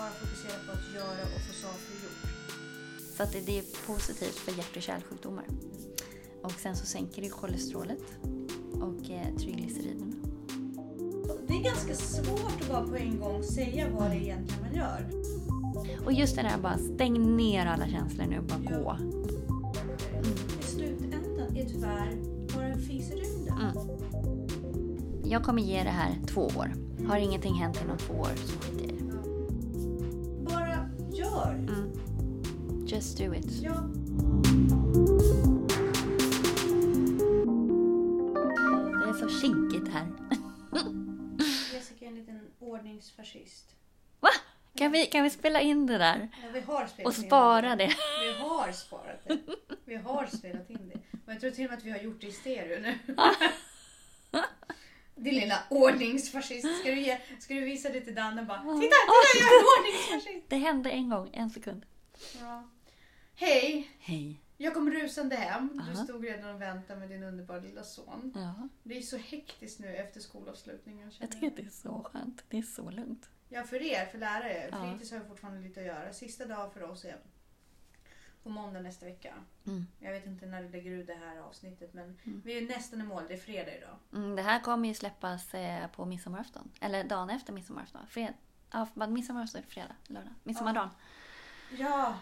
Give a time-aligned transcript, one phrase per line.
[0.00, 2.20] bara fokusera på att göra och få saker gjort.
[3.16, 5.44] Så att det, är positivt för hjärt och kärlsjukdomar.
[6.42, 8.02] Och sen så sänker det kolesterolet
[8.72, 10.12] och eh, triglyceriderna.
[11.48, 14.74] Det är ganska svårt att bara på en gång säga vad det är egentligen man
[14.74, 15.10] gör.
[16.04, 18.78] Och just det där bara stäng ner alla känslor nu och bara Ja.
[18.78, 18.96] gå.
[20.60, 22.16] I slutändan är tyvärr
[22.54, 23.58] bara en fis i rymden.
[23.58, 24.00] Mm.
[25.24, 26.74] Jag kommer ge det här två år.
[27.08, 28.69] Har ingenting hänt inom två år så
[33.00, 33.44] Just do it.
[33.62, 33.72] Ja.
[39.00, 40.06] Det är så kinkigt här.
[41.74, 43.74] Jessica är en liten ordningsfascist.
[44.20, 44.28] Va?
[44.74, 46.28] Kan vi, kan vi spela in det där?
[46.42, 47.92] Ja, vi har spelat Och in spara det?
[48.20, 49.38] Vi har sparat det.
[49.84, 51.18] Vi har spelat in det.
[51.26, 52.98] Och jag tror till och med att vi har gjort det i stereo nu.
[55.14, 56.80] Din lilla ordningsfascist.
[56.80, 59.64] Ska du, ge, ska du visa det till Danne bara Titta, titta jag är en
[59.78, 60.46] ordningsfascist!
[60.48, 61.86] Det hände en gång, en sekund.
[62.40, 62.64] Ja.
[63.40, 63.90] Hej!
[63.98, 64.40] Hej.
[64.56, 65.70] Jag kom rusande hem.
[65.86, 66.04] Du Aha.
[66.04, 68.32] stod redan och väntade med din underbara lilla son.
[68.36, 71.10] Ja, Det är så hektiskt nu efter skolavslutningen.
[71.10, 72.44] känner jag tycker att det är så skönt.
[72.48, 73.30] Det är så lugnt.
[73.48, 74.68] Ja, för er, för lärare.
[74.72, 74.90] Ja.
[74.90, 76.12] Fritids har ju fortfarande lite att göra.
[76.12, 77.16] Sista dag för oss är
[78.42, 79.34] på måndag nästa vecka.
[79.66, 79.86] Mm.
[79.98, 82.42] Jag vet inte när du lägger ut det här avsnittet men Mm.
[82.44, 83.22] vi är nästan i mål.
[83.28, 83.96] Det är fredag idag.
[84.12, 86.70] Mm, det här kommer ju släppas eh, på midsommarafton.
[86.80, 88.06] Eller dagen efter midsommarafton.
[88.08, 88.34] Fred...
[88.72, 90.32] Ja, midsommarafton är fredag, lördag.
[90.42, 90.90] Midsommardagen.
[91.78, 92.14] Ja,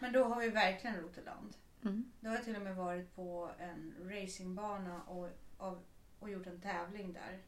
[0.00, 1.56] men då har vi verkligen rott i land.
[1.84, 2.12] Mm.
[2.20, 5.86] Då har jag till och med varit på en racingbana och, och,
[6.18, 7.38] och gjort en tävling där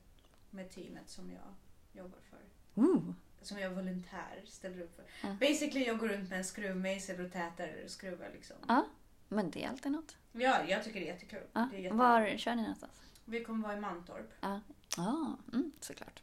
[0.51, 1.55] med teamet som jag
[1.93, 2.39] jobbar för.
[2.83, 3.13] Ooh.
[3.43, 5.05] Som jag volontär ställer upp för.
[5.23, 5.37] Ja.
[5.41, 8.57] Basically jag går runt med en skruvmejsel och tätar skruvar liksom.
[8.69, 8.87] Ja,
[9.29, 10.17] men det är alltid något.
[10.33, 11.43] Ja, jag tycker det är jättekul.
[11.53, 11.69] Ja.
[11.71, 11.99] Det är jättekul.
[11.99, 13.03] Var kör ni någonstans?
[13.25, 14.33] Vi kommer vara i Mantorp.
[14.41, 14.61] Ja,
[14.97, 16.23] ja mm, såklart.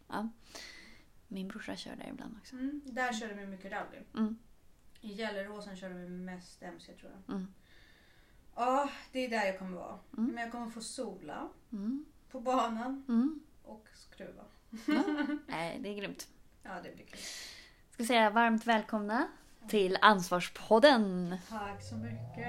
[1.27, 2.55] Min brorsa kör där ibland också.
[2.55, 3.97] Mm, där körde vi mycket rally.
[4.13, 4.37] Mm.
[5.05, 7.35] I Gelleråsen körde vi mest MC tror jag.
[7.35, 7.47] Mm.
[8.55, 9.99] Ja, det är där jag kommer vara.
[10.17, 10.31] Mm.
[10.33, 12.05] Men jag kommer få sola Mm.
[12.31, 13.39] på banan Mm.
[13.63, 14.43] och skruva.
[15.47, 16.27] Nej, det är grymt.
[16.63, 17.19] Ja, det blir kul.
[17.91, 19.27] Ska säga varmt välkomna
[19.69, 21.37] till Ansvarspodden.
[21.49, 22.45] Tack så mycket.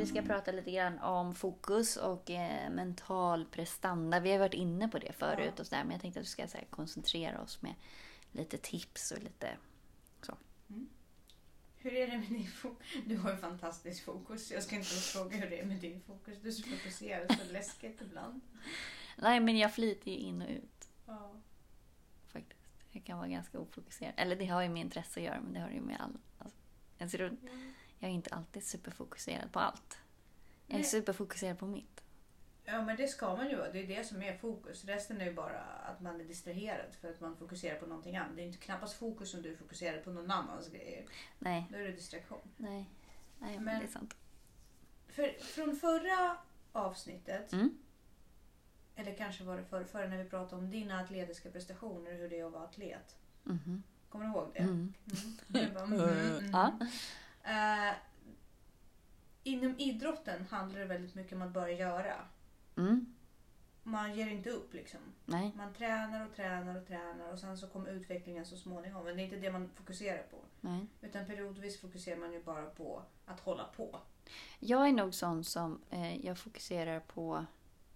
[0.00, 4.20] Vi ska prata lite grann om fokus och eh, mental prestanda.
[4.20, 5.60] Vi har varit inne på det förut Ja.
[5.60, 7.74] och sådär, men jag tänkte att vi ska här, koncentrera oss med
[8.32, 9.56] lite tips och lite
[10.22, 10.36] så.
[11.76, 12.86] Hur är det med din fokus?
[13.06, 14.50] Du har ju fantastisk fokus.
[14.50, 16.38] Jag ska inte ens fråga hur det är med din fokus.
[16.42, 18.40] Du är så fokuserad, så läskigt ibland.
[19.16, 21.32] Nej, men jag flyter ju in och ut Ja.
[22.32, 22.60] faktiskt.
[22.90, 24.12] Jag kan vara ganska ofokuserad.
[24.16, 26.18] Eller det har ju med intresse att göra, men det har ju med all...
[26.38, 26.56] Alltså,
[26.98, 27.36] jag, tror,
[28.00, 29.98] jag är inte alltid superfokuserad på allt.
[30.66, 30.84] Jag är Nej.
[30.90, 32.00] superfokuserad på mitt.
[32.64, 33.72] Ja men det ska man ju vara.
[33.72, 34.84] Det är det som är fokus.
[34.84, 38.36] Resten är ju bara att man är distraherad för att man fokuserar på någonting annat.
[38.36, 41.06] Det är inte knappast fokus om du fokuserar på någon annans grejer.
[41.38, 42.38] Nej, Då är det distraktion.
[42.56, 42.86] nej.
[43.38, 44.16] Nej, men, Men- det är sant.
[45.08, 46.36] För, från förra
[46.72, 47.78] avsnittet, Mm.
[48.96, 52.28] eller kanske var det förra, förra när vi pratade om dina atletiska prestationer och hur
[52.30, 53.16] det är att vara atlet.
[53.42, 53.82] Mhm.
[54.08, 54.58] Kommer du ihåg det?
[54.58, 54.94] Mm.
[55.54, 55.74] Mm.
[55.74, 56.50] Bara, mhm, mhm.
[56.52, 56.78] Ja.
[57.44, 57.94] Eh,
[59.42, 62.14] inom idrotten handlar det väldigt mycket om att bara göra.
[62.76, 63.14] Mm.
[63.82, 65.00] Man ger inte upp liksom.
[65.24, 65.52] Nej.
[65.56, 69.04] Man tränar och tränar och tränar och sen så kommer utvecklingen så småningom.
[69.04, 70.36] Men det är inte det man fokuserar på.
[70.60, 70.86] Nej.
[71.00, 74.00] Utan periodvis fokuserar man ju bara på att hålla på.
[74.58, 77.44] Jag är nog sån som eh, jag fokuserar på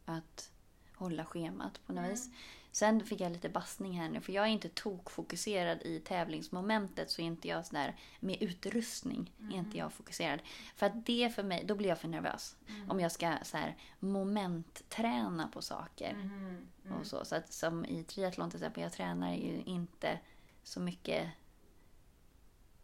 [0.05, 0.51] att
[0.95, 2.11] hålla schemat på något Mm.
[2.11, 2.31] vis.
[2.73, 7.23] Sen fick jag lite bassning här nu för jag är inte tokfokuserad i tävlingsmomentet så
[7.23, 10.41] är inte jag sådär med utrustning är inte jag fokuserad.
[10.77, 12.57] För att det för mig, då blir jag för nervös.
[12.89, 16.13] Om jag ska så här, momentträna på saker.
[16.15, 16.67] Mhm.
[16.85, 16.99] Mm.
[16.99, 17.25] Och så.
[17.25, 20.19] så att som i triathlon till exempel, jag tränar ju inte
[20.63, 21.29] så mycket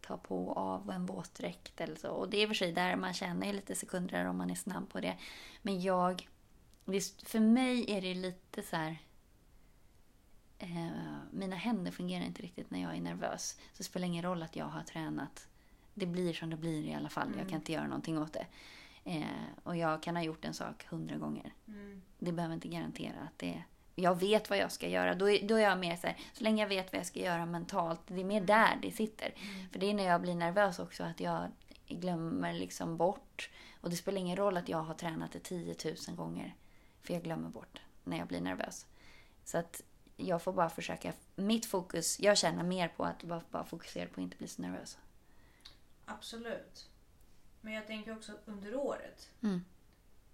[0.01, 2.09] ta på och av en våtdräkt eller så.
[2.09, 4.55] Och det är i och för sig där man känner lite sekunder om man är
[4.55, 5.17] snabb på det.
[5.61, 6.29] Men jag,
[6.85, 8.97] visst, för mig är det lite så här
[10.59, 10.87] eh,
[11.31, 13.57] mina händer fungerar inte riktigt när jag är nervös.
[13.71, 15.47] Så det spelar ingen roll att jag har tränat.
[15.93, 17.33] Det blir som det blir i alla fall.
[17.37, 18.45] Jag kan inte göra någonting åt det.
[19.03, 19.23] Eh,
[19.63, 21.53] och jag kan ha gjort en sak hundra gånger.
[21.67, 22.01] Mm.
[22.19, 23.65] Det behöver inte garantera att det är...
[23.95, 25.15] Jag vet vad jag ska göra.
[25.15, 27.19] Då är, då är jag mer så här, så länge jag vet vad jag ska
[27.19, 28.01] göra mentalt.
[28.07, 29.33] Det är mer där det sitter.
[29.71, 31.51] För det är när jag blir nervös också att jag
[31.87, 33.49] glömmer liksom bort.
[33.81, 35.75] Och det spelar ingen roll att jag har tränat det 10
[36.07, 36.55] 000 gånger.
[37.01, 38.85] För jag glömmer bort när jag blir nervös.
[39.43, 39.81] Så att
[40.17, 41.13] jag får bara försöka.
[41.35, 44.61] Mitt fokus, jag känner mer på att bara, bara fokusera på att inte bli så
[44.61, 44.97] nervös.
[46.05, 46.89] Absolut.
[47.61, 49.29] Men jag tänker också under året.
[49.41, 49.65] Mm.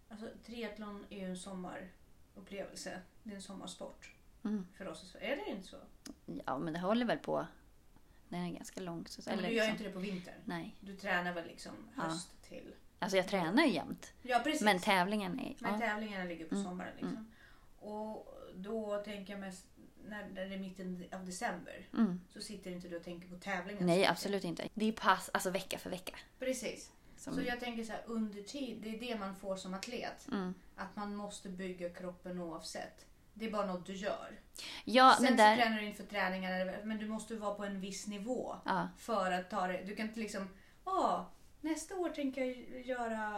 [0.10, 3.02] Alltså, triathlon är ju en sommarupplevelse.
[3.24, 4.68] Det är en sommarsport Mm.
[4.78, 5.16] för oss.
[5.22, 5.78] Är det inte så?
[6.46, 7.48] Ja, men det håller väl på.
[8.30, 9.08] Den är ganska lång.
[9.08, 10.42] Så, Men du gör liksom, inte det på vintern.
[10.46, 10.75] Nej.
[10.80, 12.02] Du tränar väl liksom Ja.
[12.04, 12.74] höst till...
[13.00, 14.14] Alltså jag tränar ju jämt.
[14.22, 14.62] Ja, precis.
[14.62, 15.56] Men tävlingen är...
[15.60, 15.80] Men Ja.
[15.80, 16.92] tävlingarna ligger på Mm, sommaren.
[16.96, 17.32] Liksom.
[17.80, 19.66] Och då tänker jag mest
[20.06, 21.88] när när det är mitten av december.
[21.94, 22.22] Mm.
[22.34, 23.80] Så sitter inte du och tänker på tävlingen.
[23.82, 24.68] så Nej, absolut inte.
[24.74, 26.16] Det är pass, alltså vecka för vecka.
[26.40, 26.92] Precis.
[27.18, 30.28] Som, Så jag tänker så här, under tid, det är det man får som atlet.
[30.32, 30.54] mm.
[30.76, 33.06] Att man måste bygga kroppen oavsett.
[33.34, 34.40] Det är bara något du gör.
[34.86, 35.56] Ja, Sen men så där...
[35.56, 38.56] tränar du inför träningarna, men du måste vara på en viss nivå.
[38.66, 39.84] Ja, För att ta det.
[39.86, 40.50] Du kan inte liksom,
[40.86, 41.22] åh,
[41.62, 43.31] nästa år tänker jag göra,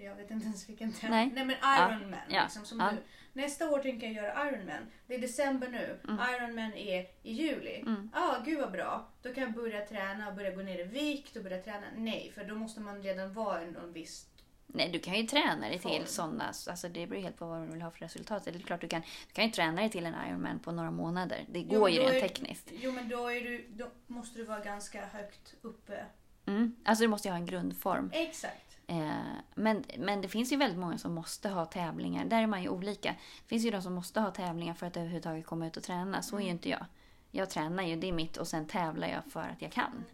[0.00, 1.32] jag vet inte ens vilken träning.
[1.34, 1.44] Nej.
[1.46, 1.90] Nej men.
[1.92, 2.20] Ironman.
[2.28, 2.42] Ja.
[2.42, 2.90] Liksom, som Ja.
[2.90, 2.96] du.
[3.32, 4.86] Nästa år tänker jag göra Ironman.
[5.06, 5.98] Det är december nu.
[6.04, 7.82] Ironman är i juli.
[7.86, 8.10] Ja, Mm.
[8.14, 9.08] ah, gud vad bra.
[9.22, 11.86] Då kan jag börja träna och börja gå ner i vikt och börja träna.
[11.96, 14.26] Nej, för då måste man redan vara en, en viss...
[14.66, 17.72] nej, du kan ju träna dig till sådana, alltså det beror helt på vad du
[17.72, 18.44] vill ha för resultat.
[18.44, 20.90] Det är klart du kan, du kan ju träna dig till en Ironman på några
[20.90, 21.44] månader.
[21.48, 22.72] Det Jo, går ju men då rent tekniskt.
[22.80, 26.04] Jo, men då, du, då måste du vara ganska högt uppe.
[26.48, 26.76] Mm.
[26.84, 28.10] Alltså du måste ju ha en grundform.
[28.14, 28.78] Exakt.
[28.86, 29.12] Eh,
[29.54, 32.24] men, men det finns ju väldigt många som måste ha tävlingar.
[32.24, 33.08] Där är man ju olika.
[33.42, 36.22] Det finns ju de som måste ha tävlingar för att överhuvudtaget komma ut och träna.
[36.22, 36.84] Så är ju inte jag.
[37.30, 40.04] Jag tränar ju, det är mitt och sen tävlar jag för att jag kan.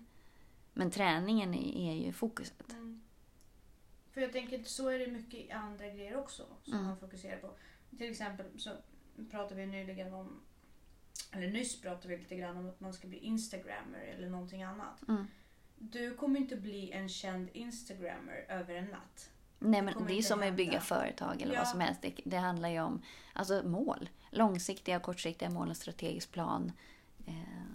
[0.73, 2.73] Men träningen är, är ju fokuset.
[2.73, 3.03] Mm.
[4.13, 6.87] För jag tänker så är det mycket andra grejer också som Mm.
[6.87, 7.51] man fokuserar på.
[7.99, 8.71] Till exempel så
[9.31, 10.41] pratade vi nyligen om,
[11.33, 15.09] eller nyss pratade vi lite grann om att man ska bli instagrammer eller någonting annat.
[15.09, 15.27] Mm.
[15.79, 19.31] Du kommer inte bli en känd instagrammer över en natt.
[19.59, 21.61] Nej, men det är inte som att bygga företag eller Ja.
[21.61, 22.03] vad som helst.
[22.03, 24.09] Det, det handlar ju om alltså, mål.
[24.31, 26.73] Långsiktiga och kortsiktiga mål och strategisk plan.
[27.27, 27.33] Eh,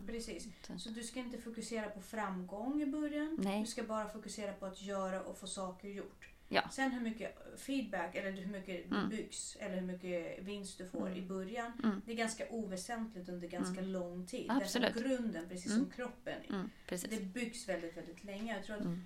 [0.08, 0.48] Precis.
[0.68, 3.38] Så- Så du ska inte fokusera på framgång i början.
[3.42, 3.62] Nej.
[3.62, 6.29] Du ska bara fokusera på att göra och få saker gjort.
[6.52, 6.70] Ja.
[6.72, 9.10] Sen hur mycket feedback eller hur mycket Mm.
[9.10, 11.18] byggs eller hur mycket vinst du får Mm.
[11.18, 11.72] i början.
[11.84, 12.02] Mm.
[12.06, 14.46] Det är ganska oväsentligt under ganska lång tid.
[14.52, 14.94] Absolut.
[14.94, 15.80] Därför grunden, precis Mm.
[15.80, 17.10] som kroppen, mm, precis.
[17.10, 18.54] det byggs väldigt, väldigt länge.
[18.56, 19.06] Jag tror att Mm.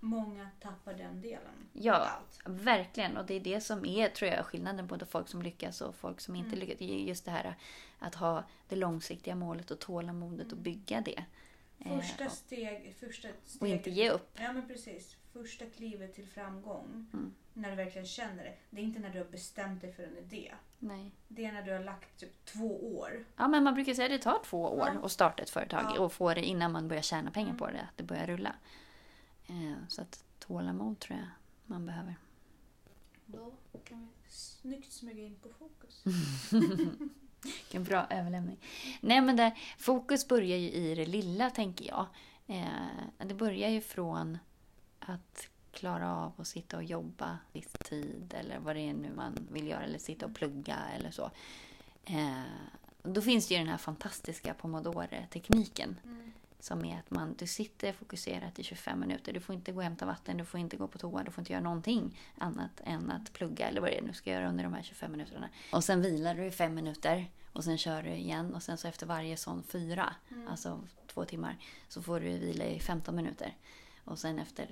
[0.00, 1.68] många tappar den delen.
[1.72, 2.08] Ja.
[2.44, 3.16] Verkligen.
[3.16, 6.20] Och det är det som är tror jag, skillnaden på folk som lyckas och folk
[6.20, 6.58] som inte Mm.
[6.68, 6.80] lyckas.
[6.80, 7.54] Just det här
[7.98, 10.62] att ha det långsiktiga målet och tålamodet och Mm.
[10.62, 11.24] bygga det.
[11.78, 14.30] Eh, Första och- steg, första steg, och inte ge upp.
[14.40, 15.16] Ja men precis.
[15.42, 17.06] Första klivet till framgång.
[17.12, 17.34] Mm.
[17.52, 18.54] När du verkligen känner det.
[18.70, 20.54] Det är inte när du har bestämt dig för en idé.
[20.78, 21.10] Nej.
[21.28, 23.24] Det är när du har lagt typ två år.
[23.36, 25.04] Ja, men man brukar säga att det tar två år Ja.
[25.06, 26.00] att starta ett företag Ja.
[26.00, 27.58] och få det innan man börjar tjäna pengar Mm.
[27.58, 28.54] på det, att det börjar rulla.
[29.46, 31.28] Eh, så att tålamod tror jag
[31.66, 32.16] man behöver.
[33.26, 33.52] Då
[33.84, 36.04] kan vi snyggt smyga in på fokus.
[37.42, 38.58] Vilken bra överlämning.
[39.00, 42.06] Nej, men det, fokus börjar ju i det lilla, tänker jag.
[42.46, 44.38] Eh, det börjar ju från
[45.08, 49.48] att klara av att sitta och jobba viss tid eller vad det är nu man
[49.50, 51.30] vill göra, eller sitta och plugga eller så.
[52.04, 52.42] Eh,
[53.02, 56.32] då finns det ju den här fantastiska Pomodore-tekniken Mm.
[56.60, 59.32] som är att man, du sitter fokuserat i 25 minuter.
[59.32, 61.42] Du får inte gå och hämta vatten, du får inte gå på toa, du får
[61.42, 64.64] inte göra någonting annat än att plugga eller vad det är du ska göra under
[64.64, 65.48] de här 25 minuterna.
[65.72, 68.88] Och sen vilar du i fem minuter och sen kör du igen och sen så
[68.88, 70.48] efter varje sån fyra, Mm.
[70.48, 71.56] alltså två timmar,
[71.88, 73.56] så får du vila i 15 minuter.
[74.04, 74.68] Och sen efter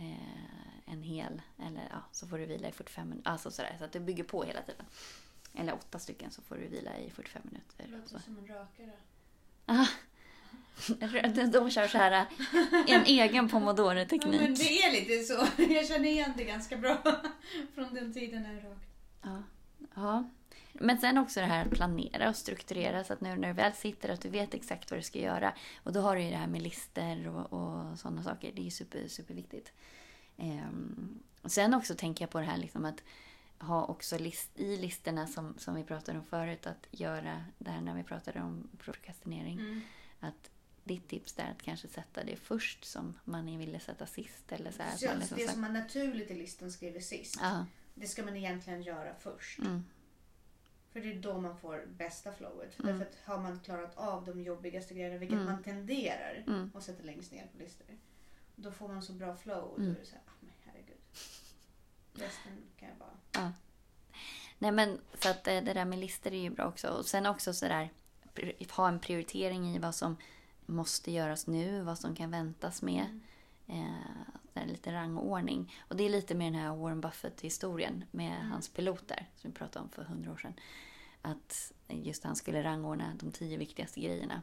[0.00, 3.30] eh, en hel, eller ja, så får du vila i 45 minuter.
[3.30, 4.86] Alltså sådär, så att det bygger på hela tiden.
[5.54, 7.84] Eller åtta stycken så får du vila i 45 Det minuter.
[8.08, 8.14] så.
[8.14, 8.92] låter som en rökare.
[9.66, 9.86] Ah.
[11.52, 12.26] De kör så här
[12.88, 14.58] en egen Ja, men pomodoro-teknik.
[14.58, 15.62] det är lite så.
[15.62, 16.98] Jag känner igen det ganska bra.
[17.74, 18.86] Från den tiden när jag rökte.
[19.22, 19.42] Ja.
[19.94, 20.30] ja.
[20.82, 23.72] Men sen också det här att planera och strukturera så att nu när du väl
[23.72, 25.54] sitter att du vet exakt vad du ska göra.
[25.82, 28.52] Och då har du ju det här med lister och, och sådana saker.
[28.54, 29.72] Det är ju super, superviktigt.
[31.42, 33.02] Och sen också tänker jag på det här liksom att
[33.58, 37.80] ha också list, i listorna som, som vi pratade om förut att göra det här
[37.80, 39.58] när vi pratade om prokrastinering.
[39.58, 39.80] Mm.
[40.20, 40.50] Att
[40.84, 44.52] ditt tips är att kanske sätta det först som man ville sätta sist.
[44.52, 47.38] Eller så här, att Så liksom det som man naturligt i listan skriver sist.
[47.40, 47.66] Ja.
[47.94, 49.58] Det ska man egentligen göra först.
[49.58, 49.84] Mm.
[50.92, 52.78] För det är då man får bästa flowet.
[52.80, 52.92] Mm.
[52.98, 55.52] Därför att har man klarat av de jobbigaste grejerna, vilket Mm.
[55.52, 56.70] man tenderar Mm.
[56.74, 57.86] att sätta längst ner på listor.
[58.56, 59.64] Då får man så bra flow.
[59.64, 59.92] Och Mm.
[59.92, 60.96] då är det så här, ah, men herregud.
[62.12, 63.52] Resten kan jag bara...
[64.58, 66.88] Nej men så att eh, det där med listor är ju bra också.
[66.88, 67.90] Och sen också sådär
[68.70, 70.16] ha en prioritering i vad som
[70.66, 73.20] måste göras nu, vad som kan väntas med.
[73.66, 73.94] Mm.
[74.60, 75.72] Eh, lite rangordning.
[75.88, 78.50] Och det är lite med den här Warren Buffett-historien med Mm.
[78.50, 80.54] hans piloter som vi pratade om för hundra år sedan.
[81.22, 84.42] Att just han skulle rangordna de tio viktigaste grejerna.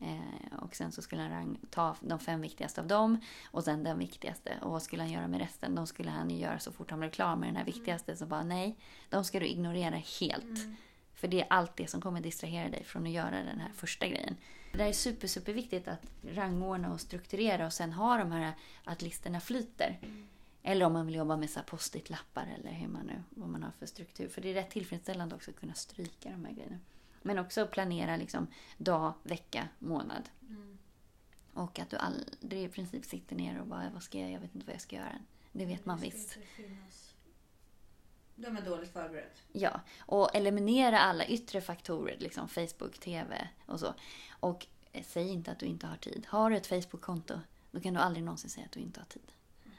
[0.00, 3.84] Eh, och sen så skulle han rang, ta de fem viktigaste av dem och sen
[3.84, 4.58] den viktigaste.
[4.62, 5.74] Och vad skulle han göra med resten?
[5.74, 8.16] De skulle han ju göra så fort han blev klar med den här viktigaste.
[8.16, 8.76] Så bara nej,
[9.08, 10.44] de ska du ignorera helt.
[10.44, 10.76] Mm.
[11.14, 14.06] För det är allt det som kommer distrahera dig från att göra den här första
[14.06, 14.36] grejen.
[14.72, 18.52] Det är super, super viktigt att rangordna och strukturera och sen ha de här
[18.84, 19.98] att listorna flyter.
[20.62, 23.86] Eller om man vill jobba med post-it-lappar eller hur man nu, vad man har för
[23.86, 24.28] struktur.
[24.28, 26.78] För det är rätt tillfredsställande också att kunna stryka de här grejerna.
[27.22, 28.46] Men också planera liksom
[28.78, 30.28] dag, vecka, månad.
[30.48, 30.78] Mm.
[31.52, 34.54] Och att du aldrig i princip sitter ner och bara, vad ska jag, jag vet
[34.54, 35.18] inte vad jag ska göra.
[35.52, 36.38] Det vet man visst.
[36.56, 37.07] finnas-
[38.40, 39.42] De är dåligt förberett.
[39.52, 43.94] Ja, och eliminera alla yttre faktorer, liksom Facebook, TV och så.
[44.40, 46.26] Och eh, säg inte att du inte har tid.
[46.28, 47.40] Har du ett Facebook-konto,
[47.70, 49.32] då kan du aldrig någonsin säga att du inte har tid.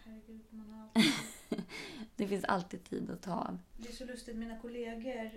[0.04, 1.14] Herregud, man har alltid...
[2.16, 3.60] Det finns alltid tid att ta av.
[3.78, 5.32] Det är så lustigt, mina kollegor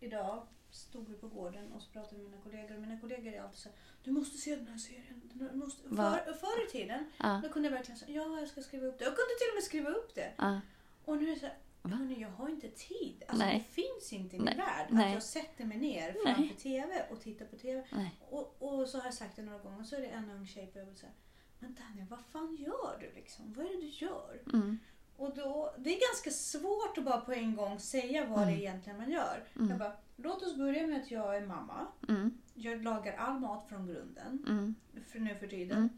[0.00, 3.42] idag stod vi på gården och så pratade med mina kollegor och mina kollegor är
[3.42, 5.22] alltid så här, du måste se den här serien.
[5.32, 5.88] Du måste...
[5.88, 8.98] För, förr i tiden Ja, då kunde jag verkligen säga, ja jag ska skriva upp
[8.98, 9.04] det.
[9.04, 10.32] Jag kunde till och med skriva upp det.
[10.36, 10.60] ja,
[11.04, 11.56] Och nu är det så här?
[11.92, 13.22] Hörni, jag har inte tid.
[13.28, 13.58] Alltså, Nej.
[13.68, 14.54] Det finns inte i Nej.
[14.56, 15.06] min värld Nej.
[15.08, 16.34] att jag sätter mig ner Nej.
[16.34, 17.84] framför TV och tittar på TV.
[17.92, 18.20] nej.
[18.30, 20.46] Och, och så har jag sagt det några gånger och så är det en ung
[20.46, 21.14] tjej på jobbet så här,
[21.58, 23.52] men Daniel vad fan gör du liksom?
[23.56, 24.42] Vad är det du gör?
[24.52, 24.78] Mm,
[25.16, 28.54] Och då, det är ganska svårt att bara på en gång säga vad det Mm.
[28.60, 29.44] egentligen man gör.
[29.56, 29.68] Mm.
[29.70, 31.86] Jag bara, låt oss börja med att jag är mamma.
[32.08, 34.74] mm, Jag lagar all mat från grunden mm,
[35.06, 35.88] för nu för tiden.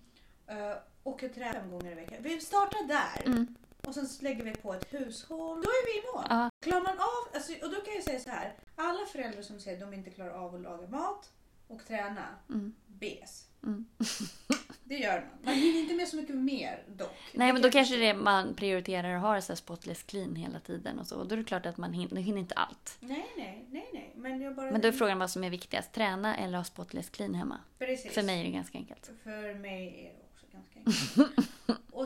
[0.47, 2.19] Eh, och jag tränar fem gånger i veckan.
[2.23, 3.47] Vi startar där.
[3.89, 5.63] Och sen lägger vi på ett hushåll.
[5.63, 6.25] Då är vi i mål.
[6.29, 8.55] Ja, Klarar man av, alltså, och då kan jag säga så här.
[8.77, 11.31] Alla föräldrar som säger att de inte klarar av att laga mat
[11.69, 13.49] och träna, mm, bes.
[13.63, 13.87] mm.
[14.85, 15.39] Det gör man.
[15.45, 17.17] Man hinner inte med så mycket mer dock.
[17.33, 20.61] Nej, men då kanske det är man prioriterar att ha så här spotless clean hela
[20.61, 21.17] tiden och så.
[21.17, 22.97] Och då är det klart att man hinner, hinner inte allt.
[23.01, 24.13] Nej, nej, nej, nej.
[24.17, 24.71] Men jag bara...
[24.71, 25.93] Men då är frågan vad som är viktigast.
[25.93, 27.61] Träna eller ha spotless clean hemma?
[27.79, 28.13] Precis.
[28.13, 29.11] För mig är det ganska enkelt.
[29.23, 30.79] För mig är det också ganska
[31.27, 31.49] enkelt.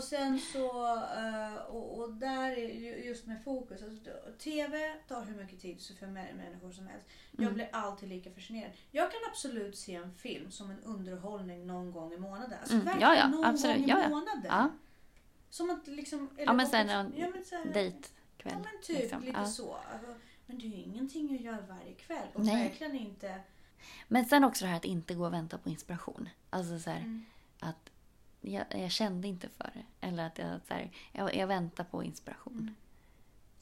[0.03, 3.83] Och sen så, eh, och, och där är ju just med fokus.
[3.83, 7.07] Alltså, TV tar hur mycket tid så för mä- människor som helst.
[7.31, 7.55] Jag Mm.
[7.55, 8.73] blir alltid lika fascinerad.
[8.91, 12.59] Jag kan absolut se en film som en underhållning någon gång i månaden.
[12.59, 14.45] Alltså Mm, verkligen ja, ja, någon absolut, gång i ja, månaden.
[14.49, 14.71] Ja,
[15.51, 16.31] Som att liksom...
[16.39, 17.29] Ja, men sen en ja,
[17.73, 18.53] dejtkväll.
[18.53, 19.23] Ja men typ liksom.
[19.23, 19.75] lite så.
[19.93, 20.15] Alltså,
[20.47, 22.29] Men det är ju ingenting att göra varje kväll.
[22.35, 22.69] Och Nej.
[22.69, 23.41] verkligen inte...
[24.09, 26.29] Men sen också det här att inte gå och vänta på inspiration.
[26.51, 27.25] Alltså så här, Mm.
[27.61, 27.91] att
[28.43, 30.07] jag, jag kände inte för det.
[30.07, 32.53] Eller att jag, så här, jag, jag väntar på inspiration.
[32.59, 32.75] Mm.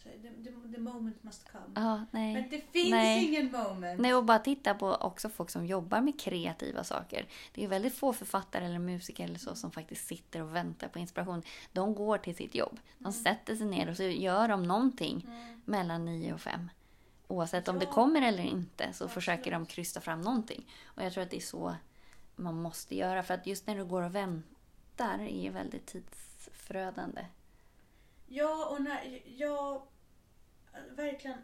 [0.02, 1.64] Så, the, the, the moment must come.
[1.74, 2.34] Ja, nej.
[2.34, 3.24] Men det finns Nej.
[3.28, 4.00] ingen moment.
[4.00, 7.26] Nej, och bara titta på också folk som jobbar med kreativa saker.
[7.54, 10.98] Det är väldigt få författare eller musiker eller så som faktiskt sitter och väntar på
[10.98, 11.42] inspiration.
[11.72, 12.80] De går till sitt jobb.
[12.98, 15.60] De sätter sig ner och så gör de någonting Mm.
[15.64, 16.70] mellan nio och fem.
[17.28, 17.92] Oavsett om det Ja.
[17.92, 19.12] kommer eller inte så Absolut.
[19.12, 20.66] försöker de krysta fram någonting.
[20.84, 21.74] Och jag tror att det är så
[22.36, 23.22] man måste göra.
[23.22, 24.48] För att just när du går och väntar
[25.04, 27.26] är ju väldigt tidsförödande.
[28.26, 29.82] Ja, och när jag
[30.90, 31.38] verkligen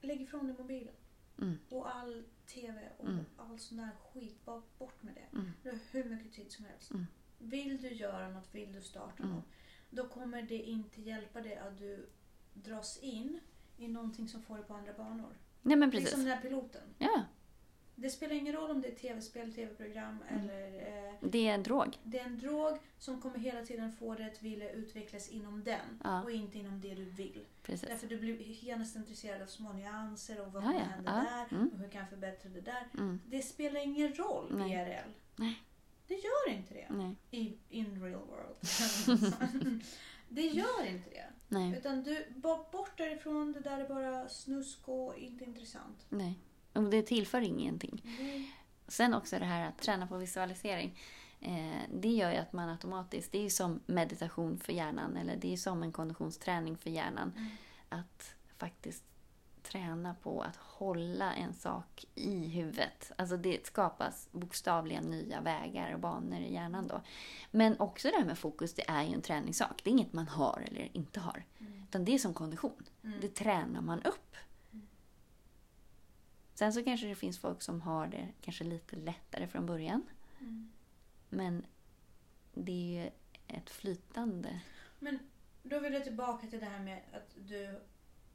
[0.00, 0.94] lägger ifrån dig mobilen.
[1.38, 1.58] Mm.
[1.70, 3.24] Och all TV och Mm.
[3.36, 4.44] all sån där skit.
[4.44, 5.36] Bara bort med det.
[5.38, 5.50] Mm.
[5.62, 6.90] Du har hur mycket tid som helst.
[6.90, 7.06] Mm.
[7.38, 9.34] Vill du göra något, vill du starta Mm.
[9.34, 9.44] något.
[9.90, 12.08] Då kommer det inte hjälpa dig att du
[12.54, 13.40] dras in
[13.76, 15.36] i någonting som får dig på andra banor.
[15.62, 16.10] Nej men Det är precis.
[16.14, 16.82] som den här piloten.
[16.98, 17.22] Ja,
[17.96, 20.40] Det spelar ingen roll om det är tv-spel, tv-program Mm.
[20.50, 20.66] eller
[21.08, 21.98] eh, det är en drog.
[22.02, 26.00] det är en drog som kommer hela tiden få dig att vilja utvecklas inom den
[26.04, 26.22] Ja.
[26.22, 27.44] och inte inom det du vill.
[27.62, 27.88] Precis.
[27.88, 31.02] Därför du blir genast intresserad av små nyanser och vad Ja, kommer ja.
[31.06, 31.12] Ja.
[31.48, 31.68] där Mm.
[31.72, 32.88] och hur kan jag förbättra det där.
[32.94, 33.20] Mm.
[33.26, 34.72] Det spelar ingen roll Nej.
[34.72, 35.10] IRL.
[35.36, 35.62] Nej.
[36.06, 36.86] Det gör inte det.
[36.90, 37.16] Nej.
[37.30, 38.56] I, in real world.
[40.28, 41.24] det gör inte det.
[41.48, 41.78] Nej.
[41.78, 42.26] Utan du,
[42.72, 46.06] bort därifrån, det där är bara snusk och inte intressant.
[46.08, 46.38] Nej.
[46.74, 48.02] Och det tillför ingenting.
[48.04, 48.50] Nej.
[48.88, 50.98] Sen också det här att träna på visualisering.
[51.40, 55.36] Eh, det gör ju att man automatiskt, det är ju som meditation för hjärnan eller
[55.36, 57.32] det är som en konditionsträning för hjärnan.
[57.36, 57.50] Mm.
[57.88, 59.04] Att faktiskt
[59.62, 63.12] träna på att hålla en sak i huvudet.
[63.18, 67.00] Alltså det skapas bokstavligen nya vägar och banor i hjärnan då.
[67.50, 69.80] Men också det här med fokus, det är ju en träningssak.
[69.84, 71.44] Det är inget man har eller inte har.
[71.58, 71.82] Mm.
[71.82, 72.82] Utan det är som kondition.
[73.04, 73.20] Mm.
[73.20, 74.36] Det tränar man upp.
[76.54, 80.02] Sen så kanske det finns folk som har det kanske lite lättare från början.
[80.40, 80.72] Mm.
[81.28, 81.66] Men
[82.54, 83.10] det är ju
[83.48, 84.60] ett flytande.
[84.98, 85.18] Men
[85.62, 87.80] Då vill jag tillbaka till det här med att du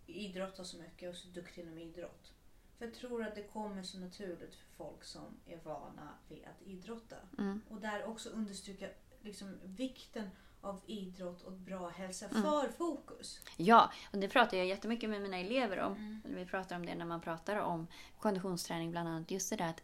[0.08, 2.34] idrottar så mycket och så duktig inom idrott.
[2.78, 6.68] För jag tror att det kommer så naturligt för folk som är vana vid att
[6.68, 7.16] idrotta.
[7.38, 7.62] Mm.
[7.70, 8.90] Och där också understryka
[9.22, 10.30] liksom, vikten
[10.62, 12.42] av idrott och bra hälsa Mm.
[12.44, 13.40] för fokus.
[13.58, 15.92] Ja, och det pratar jag jättemycket med mina elever om.
[15.94, 16.22] Mm.
[16.26, 17.88] Vi pratar om det när man pratar om
[18.20, 19.32] konditionsträning bland annat.
[19.32, 19.82] Just det där att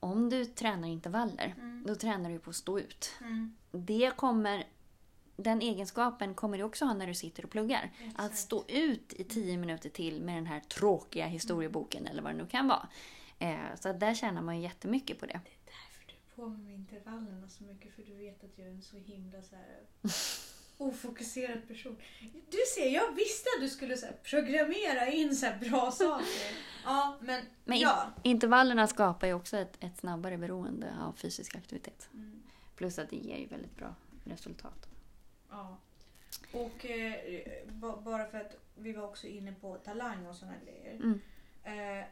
[0.00, 1.84] om du tränar intervaller, Mm.
[1.86, 3.10] då tränar du på att stå ut.
[3.20, 3.56] Mm.
[3.70, 4.66] Det kommer,
[5.36, 7.90] den egenskapen kommer du också ha när du sitter och pluggar.
[8.00, 8.20] Exakt.
[8.20, 12.38] Att stå ut i tio minuter till med den här tråkiga historieboken eller vad det
[12.38, 12.88] nu kan vara.
[13.38, 15.40] Eh, så där tjänar man ju jättemycket på det.
[16.36, 17.94] På med intervallerna så mycket.
[17.94, 19.80] För du vet att jag är en så himla så här
[20.78, 21.96] ofokuserad person.
[22.50, 26.26] Du ser, jag visste att du skulle så här, programmera in så bra saker.
[26.84, 28.06] Ja, men, Men ja.
[28.22, 32.08] intervallerna skapar ju också ett, ett snabbare beroende av fysisk aktivitet.
[32.14, 32.42] Mm,
[32.76, 34.88] Plus att det ger ju väldigt bra resultat.
[35.50, 35.76] ja.
[36.52, 37.14] Och eh,
[37.68, 40.94] ba- bara för att vi var också inne på talang och sådana grejer.
[40.94, 41.20] Mm.
[41.64, 42.04] Eh,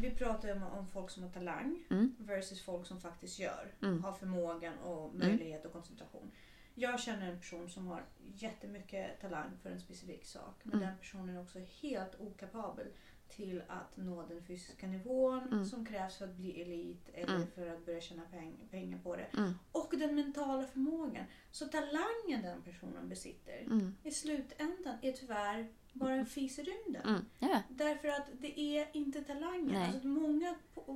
[0.00, 2.14] vi pratar ju om, om folk som har talang Mm.
[2.18, 3.72] versus folk som faktiskt gör.
[3.82, 4.04] Mm.
[4.04, 6.30] Har förmågan och möjlighet och koncentration.
[6.74, 8.02] Jag känner en person som har
[8.34, 10.60] jättemycket talang för en specifik sak.
[10.62, 10.88] Men Mm.
[10.88, 12.86] den personen är också helt okapabel
[13.28, 15.64] till att nå den fysiska nivån Mm.
[15.64, 17.46] som krävs för att bli elit eller Mm.
[17.54, 19.26] för att börja tjäna peng, pengar på det.
[19.36, 19.52] Mm.
[19.72, 21.24] Och den mentala förmågan.
[21.50, 23.94] Så talangen den personen besitter Mm.
[24.02, 27.02] i slutändan är tyvärr bara en fis i rymden.
[27.08, 27.24] Mm.
[27.38, 27.62] Ja.
[27.68, 29.82] Därför att det är inte talangen.
[29.82, 30.54] Alltså många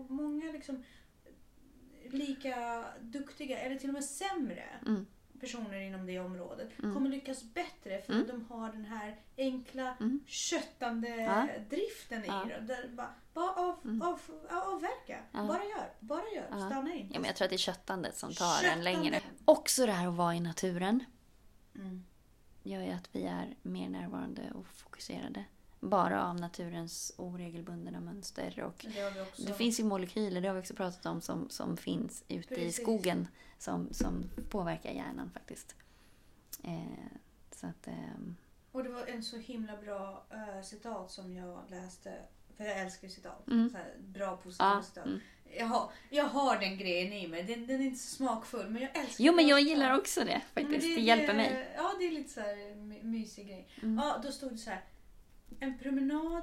[0.08, 0.82] många liksom
[2.10, 5.06] lika duktiga eller till och med sämre Mm.
[5.40, 6.94] personer inom det området Mm.
[6.94, 8.22] kommer lyckas bättre för Mm.
[8.22, 10.20] att de har den här enkla Mm.
[10.26, 11.48] köttande Ja.
[11.70, 12.44] driften i Ja.
[12.48, 12.60] det.
[12.60, 14.02] Där bara, bara av, Mm.
[14.02, 15.22] av, avverka.
[15.32, 15.46] Ja.
[15.46, 15.92] Bara gör.
[16.00, 16.46] Bara gör.
[16.66, 17.14] Stanna inte.
[17.14, 18.84] Ja, men jag tror att det är köttandet som tar en Köttande.
[18.84, 19.20] längre.
[19.44, 21.04] Också det här att vara i naturen
[21.74, 22.04] Mm.
[22.68, 25.44] Gör ju att vi är mer närvarande och fokuserade.
[25.80, 28.62] Bara av naturens oregelbundna mönster.
[28.62, 32.24] Och Det det finns ju molekyler, det har vi också pratat om, som, som finns
[32.28, 32.82] ute i Precis.
[32.82, 35.74] skogen som, som påverkar hjärnan faktiskt.
[36.64, 37.18] Eh,
[37.52, 38.36] så att, ehm,
[38.72, 42.14] Och det var en så himla bra eh, citat som jag läste.
[42.56, 43.46] För jag älskar citat.
[43.46, 43.74] Mm.
[44.00, 45.06] Bra positiva ja, citat.
[45.06, 45.20] mm.
[45.56, 47.42] Jag, har, jag har den grejen i mig.
[47.42, 50.40] Den, den är inte så smakfull men jag älskar Jo, men jag gillar också det
[50.54, 50.96] faktiskt.
[50.96, 51.68] Det, hjälper mig.
[51.76, 53.68] Ja, det är lite så här my- mysig grej.
[53.82, 53.96] Mm.
[53.96, 54.84] Ja, då stod det så här.
[55.60, 56.42] En promenad,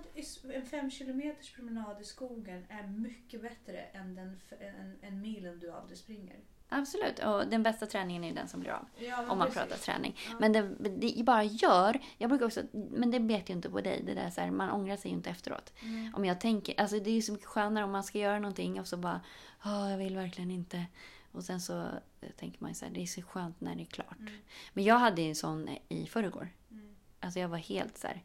[0.54, 5.72] en fem kilometers promenad i skogen är mycket bättre än den en, en milen du
[5.72, 6.36] aldrig springer.
[6.70, 7.20] Absolut.
[7.20, 8.86] Och den bästa träningen är den som blir av.
[8.98, 9.62] Ja, Om man precis.
[9.62, 10.18] pratar träning.
[10.30, 10.36] Ja.
[10.40, 12.00] Men det, det bara gör.
[12.18, 14.04] Jag brukar också, men det vet ju inte på dig.
[14.06, 15.74] Det där så här, man ångrar sig ju inte efteråt.
[15.82, 16.16] Mm.
[16.16, 18.80] Om jag tänker, alltså det är ju så mycket skönare om man ska göra någonting
[18.80, 19.22] och så bara,
[19.64, 20.86] ja jag vill verkligen inte.
[21.32, 21.82] Och sen så
[22.22, 24.20] eh, tänker man så här, det är så skönt när det är klart.
[24.20, 24.34] Mm.
[24.74, 26.50] Men jag hade ju en sån i förrgår.
[26.72, 26.96] Mm.
[27.20, 28.24] Alltså jag var helt så här,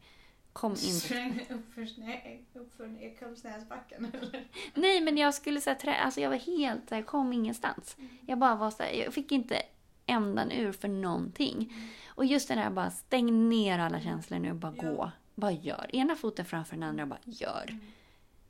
[0.53, 1.55] kom inte.
[1.55, 2.21] Uppför, snä,
[2.55, 4.45] uppför Ekerholmsnäsbacken eller?
[4.75, 7.97] Nej men jag skulle säga trä, alltså jag var helt här, kom ingenstans.
[8.27, 9.63] Jag bara var så här, jag fick inte
[10.07, 11.73] ändan ur för någonting.
[12.07, 14.83] Och just det där bara stäng ner alla känslor nu och bara Ja.
[14.91, 15.11] gå.
[15.35, 15.91] Bara gör.
[15.93, 17.65] Ena foten framför den andra och bara gör.
[17.69, 17.81] Mm.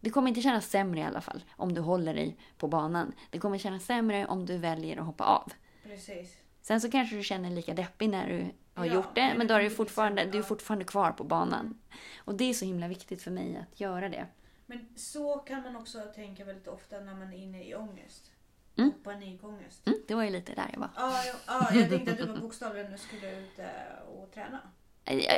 [0.00, 3.12] Det kommer inte kännas sämre i alla fall om du håller dig på banan.
[3.30, 5.52] Det kommer kännas sämre om du väljer att hoppa av.
[5.82, 6.36] Precis.
[6.62, 8.44] Sen så kanske du känner lika deppig när du
[8.80, 11.78] har Ja, gjort det, men då är du fortfarande, du är fortfarande kvar på banan.
[12.18, 14.26] Och det är så himla viktigt för mig att göra det.
[14.66, 18.30] Men så kan man också tänka väldigt ofta när man är inne i ångest.
[18.76, 18.92] Mm.
[19.04, 19.86] Panikångest.
[19.86, 20.90] Mm, det var ju lite där jag var.
[20.96, 24.60] Ja, jag, ja, jag tänkte att du var bokstavligen skulle ut eh, och träna.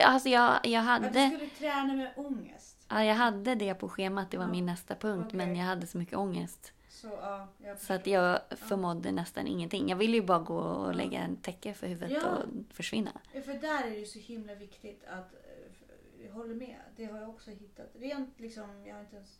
[0.04, 2.86] Alltså jag, jag, Att du hade, skulle träna med ångest.
[2.88, 5.24] ja, jag hade det på schemat, det var min nästa punkt.
[5.26, 5.36] okej.
[5.36, 6.72] Men jag hade så mycket ångest.
[7.02, 9.88] Så ja, jag Så att jag förmådde nästan ingenting.
[9.88, 10.92] Jag ville ju bara gå och Ja.
[10.92, 12.36] lägga en täcke för huvudet Ja.
[12.36, 13.20] och försvinna.
[13.32, 17.04] Ja, för där är det ju så himla viktigt att, eh, jag håller med, det
[17.04, 17.90] har jag också hittat.
[17.94, 19.38] Rent liksom, jag har inte ens,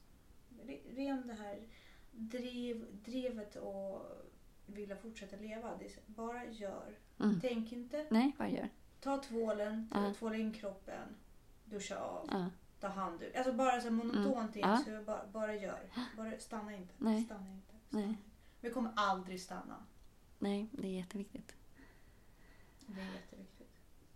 [0.62, 1.58] re- rent det här
[2.10, 4.02] driv, drivet och
[4.66, 5.78] vilja fortsätta leva.
[6.06, 6.98] Bara gör.
[7.20, 7.40] Mm.
[7.40, 8.06] Tänk inte.
[8.10, 8.68] Nej, vad gör?
[9.00, 10.14] Ta tvålen, Ja.
[10.18, 11.08] tvåla in kroppen,
[11.64, 12.46] duscha av, Ja.
[12.82, 13.34] Ta handduk.
[13.36, 14.70] Alltså bara så monotont Mm.
[14.70, 15.80] in, så bara, bara gör.
[16.16, 16.94] Bara stanna inte.
[16.98, 17.24] Nej.
[17.24, 17.72] Stanna inte.
[17.88, 18.02] Nej.
[18.02, 18.08] Stanna.
[18.08, 18.22] inte.
[18.60, 19.76] Vi kommer aldrig stanna.
[20.38, 21.54] Nej, det är jätteviktigt.
[22.86, 23.68] Det är jätteviktigt.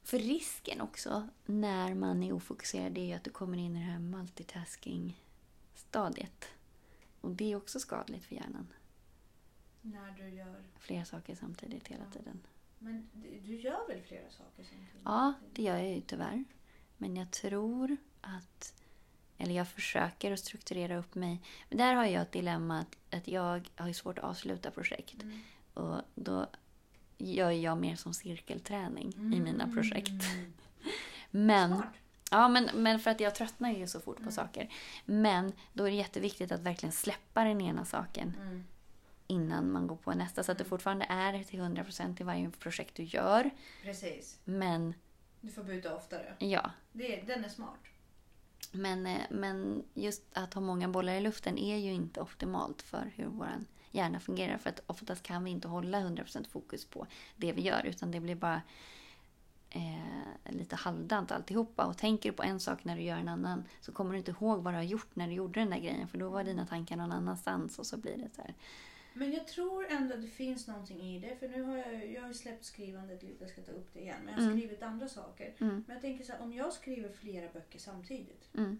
[0.03, 3.85] För risken också när man är ofokuserad är ju att du kommer in i det
[3.85, 6.45] här multitasking-stadiet.
[7.21, 8.67] Och det är också skadligt för hjärnan.
[9.83, 12.11] När du gör Flera saker samtidigt hela Ja.
[12.19, 12.41] tiden.
[12.79, 15.03] Men du du gör väl flera saker samtidigt?
[15.05, 16.45] Ja, det gör jag ju tyvärr.
[16.97, 18.75] Men jag tror att...
[19.39, 21.41] Eller jag försöker att strukturera upp mig.
[21.69, 25.23] Men där har jag ett dilemma att, att jag har svårt att avsluta projekt.
[25.23, 25.41] Mm.
[25.75, 26.47] Och då
[27.19, 30.11] gör jag mer som cirkelträning i mina projekt.
[31.31, 31.47] Mm.
[31.47, 31.89] Men, Smart.
[32.31, 34.33] ja, men, men för att jag tröttnar ju så fort på Mm.
[34.33, 34.73] saker.
[35.05, 38.65] Men då är det jätteviktigt att verkligen släppa den ena saken Mm.
[39.27, 40.43] innan man går på nästa.
[40.43, 43.51] Så att det fortfarande är till 100% i varje projekt du gör.
[43.83, 44.39] Precis.
[44.45, 44.95] Men
[45.41, 46.35] Du får byta oftare.
[46.39, 47.81] ja, Det, den är smart
[48.73, 53.13] men, eh, men just att ha många bollar i luften är ju inte optimalt för
[53.15, 53.49] hur vår
[53.91, 54.59] hjärna fungerar.
[54.59, 57.87] För att oftast kan vi inte hålla 100% fokus på det vi gör.
[57.87, 58.63] Utan det blir bara
[59.71, 61.85] eh, lite halvdant alltihopa.
[61.85, 64.31] Och tänker du på en sak när du gör en annan så kommer du inte
[64.31, 66.09] ihåg vad du har gjort när du gjorde den där grejen.
[66.09, 68.55] För då var dina tankar någon annanstans och så blir det så här.
[69.19, 71.37] Men jag tror ändå att det finns någonting i det.
[71.37, 74.17] För nu har jag, jag har släppt skrivandet lite, jag ska ta upp det igen.
[74.25, 74.59] Men jag har Mm.
[74.59, 75.55] skrivit andra saker.
[75.59, 78.79] Mm, Men jag tänker så här, om jag skriver flera böcker samtidigt mm.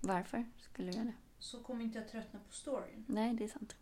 [0.00, 1.12] Varför skulle du göra det?
[1.38, 3.04] så kommer inte jag tröttna på storyn.
[3.08, 3.76] Nej, det är sant.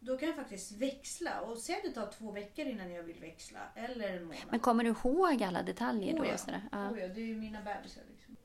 [0.00, 1.40] Då kan jag faktiskt växla.
[1.40, 3.60] Och säg att det tar två veckor innan jag vill växla.
[3.74, 4.38] Eller en månad.
[4.50, 6.22] Men kommer du ihåg alla detaljer då?
[6.22, 6.34] Oh ja.
[6.34, 6.62] och sådär?
[6.72, 6.90] Ja.
[6.90, 8.36] Oh ja, det är ju mina bebisar liksom.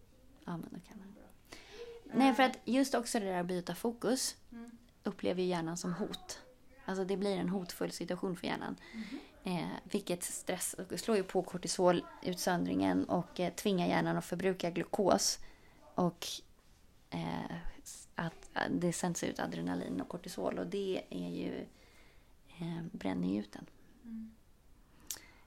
[0.45, 1.07] ja, men då kan man.
[2.13, 4.71] Nej, för att just också det där att byta fokus Mm.
[5.03, 6.41] Upplever ju hjärnan som hot.
[6.85, 8.75] Alltså det blir en hotfull situation för hjärnan.
[8.93, 9.19] Mhm.
[9.43, 15.39] Eh, vilket stress, slår ju på kortisolutsöndringen och eh, tvingar hjärnan att förbruka glukos.
[15.95, 16.27] Och
[17.09, 17.55] eh,
[18.15, 21.65] att, att det sänds ut adrenalin och kortisol och det är ju
[22.59, 23.65] eh, bränner ju ut den.
[24.03, 24.31] Mm.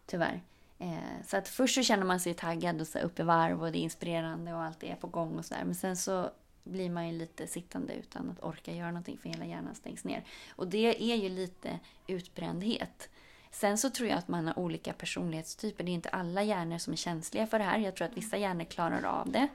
[0.06, 0.42] Tyvärr.
[0.78, 3.72] Eh, så att först så känner man sig taggad och så upp i varv och
[3.72, 5.64] det är inspirerande och allt är på gång och sådär.
[5.64, 6.30] Men sen så
[6.64, 10.24] blir man ju lite sittande utan att orka göra någonting för hela hjärnan stängs ner.
[10.56, 13.08] Och det är ju lite utbrändhet.
[13.50, 15.84] Sen så tror jag att man har olika personlighetstyper.
[15.84, 17.78] Det är inte alla hjärnor som är känsliga för det här.
[17.78, 19.48] Jag tror att vissa hjärnor klarar av det.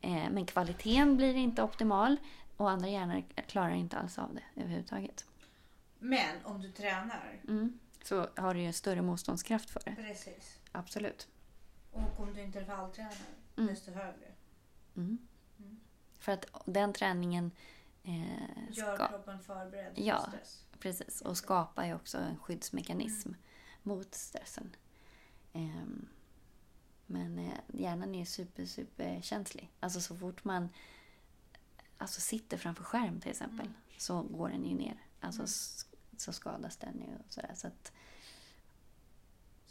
[0.00, 2.16] Eh, men kvaliteten blir inte optimal.
[2.56, 5.24] Och andra hjärnor klarar inte alls av det överhuvudtaget.
[5.98, 7.40] Men om du tränar.
[7.48, 7.78] Mm.
[8.02, 9.94] Så har du ju en större motståndskraft för det.
[9.96, 10.58] Precis.
[10.72, 11.28] Absolut.
[11.92, 13.12] Och om du intervalltränar
[13.56, 13.74] Mm.
[13.74, 14.32] desto högre.
[14.96, 15.18] Mm.
[16.26, 16.38] Mm.
[16.40, 17.50] För att den träningen
[18.02, 20.26] eh, Gör ska, kroppen förberedd för Ja.
[20.28, 20.64] stress.
[20.78, 23.32] precis, och skapar ju också en skyddsmekanism
[23.82, 24.76] mot stressen.
[25.52, 26.08] Ehm,
[27.06, 29.72] men eh, hjärnan är super, super känslig.
[29.80, 30.68] Alltså så fort man
[31.98, 33.74] alltså, sitter framför skärm till exempel Mm.
[33.98, 35.06] så går den ju ner.
[35.20, 35.48] Alltså Mm.
[36.16, 37.52] så skadas den ju och sådär.
[37.54, 37.92] Så att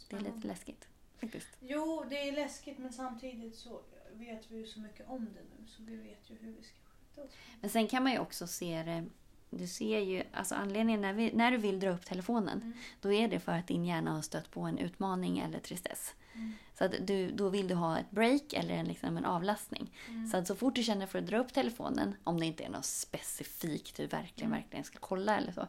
[0.08, 0.88] det är lite läskigt
[1.20, 1.48] faktiskt.
[1.60, 3.82] Jo, det är läskigt men samtidigt så
[4.18, 6.74] vet vi ju så mycket om det nu så vi vet ju hur vi ska
[6.74, 7.32] skydda oss.
[7.60, 9.04] Men sen kan man ju också se det.
[9.50, 12.72] Du ser ju, alltså anledningen när, vi, när du vill dra upp telefonen, Mm.
[13.00, 16.14] då är det för att din hjärna har stött på en utmaning eller tristess.
[16.34, 16.52] Mm.
[16.78, 19.92] Så att du, då vill du ha ett break eller en, liksom en avlastning.
[20.08, 20.26] Mm.
[20.26, 22.68] Så att så fort du känner för att dra upp telefonen, om det inte är
[22.68, 24.60] något specifikt du verkligen, Mm.
[24.62, 25.66] verkligen ska kolla eller så.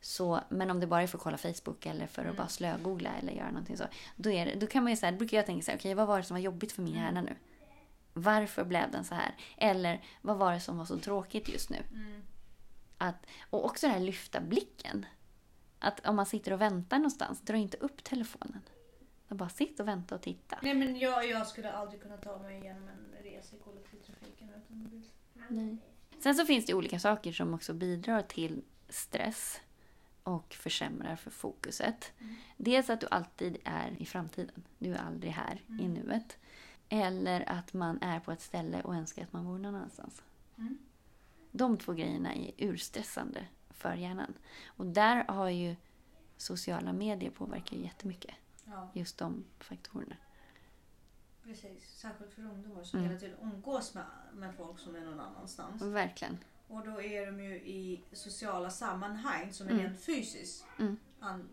[0.00, 0.40] så.
[0.48, 2.36] Men om det bara är för att kolla Facebook eller för att Mm.
[2.36, 3.84] bara slögoogla eller göra någonting så.
[4.16, 6.06] Då, är det, då kan man ju säga, brukar jag tänka så här, okej vad
[6.06, 7.04] var det som var jobbigt för min Mm.
[7.04, 7.36] hjärna nu?
[8.14, 9.34] Varför blev den så här?
[9.56, 11.82] Eller vad var det som var så tråkigt just nu?
[11.92, 12.22] Mm.
[12.98, 15.06] Att, och också det här lyfta blicken.
[15.78, 18.60] Att om man sitter och väntar någonstans, dra inte upp telefonen.
[19.24, 20.58] Utan bara sitt och vänta och titta.
[20.62, 24.84] Nej men jag, jag skulle aldrig kunna ta mig igenom en resa i kollektivtrafiken utan
[24.84, 25.02] bil.
[25.48, 25.76] Nej.
[26.22, 29.60] Sen så finns det olika saker som också bidrar till stress
[30.22, 32.12] och försämrar för fokuset.
[32.20, 32.34] Mm.
[32.56, 34.62] Dels att du alltid är i framtiden.
[34.78, 35.94] Du är aldrig här i Mm.
[35.94, 36.38] nuet.
[36.88, 40.22] Eller att man är på ett ställe och önskar att man vore någon annanstans.
[40.58, 40.78] Mm.
[41.52, 44.34] De två grejerna är urstressande för hjärnan.
[44.66, 45.76] Och där har ju
[46.36, 48.34] sociala medier påverkar ju jättemycket.
[48.64, 50.16] Ja, Just de faktorerna.
[51.42, 51.90] precis.
[51.96, 53.10] Särskilt för ungdomar som Mm.
[53.10, 55.82] hela tiden umgås med, med folk som är någon annanstans.
[55.82, 56.38] Verkligen.
[56.68, 59.84] Och då är de ju i sociala sammanhang som är Mm.
[59.84, 60.96] rent fysiskt Mm.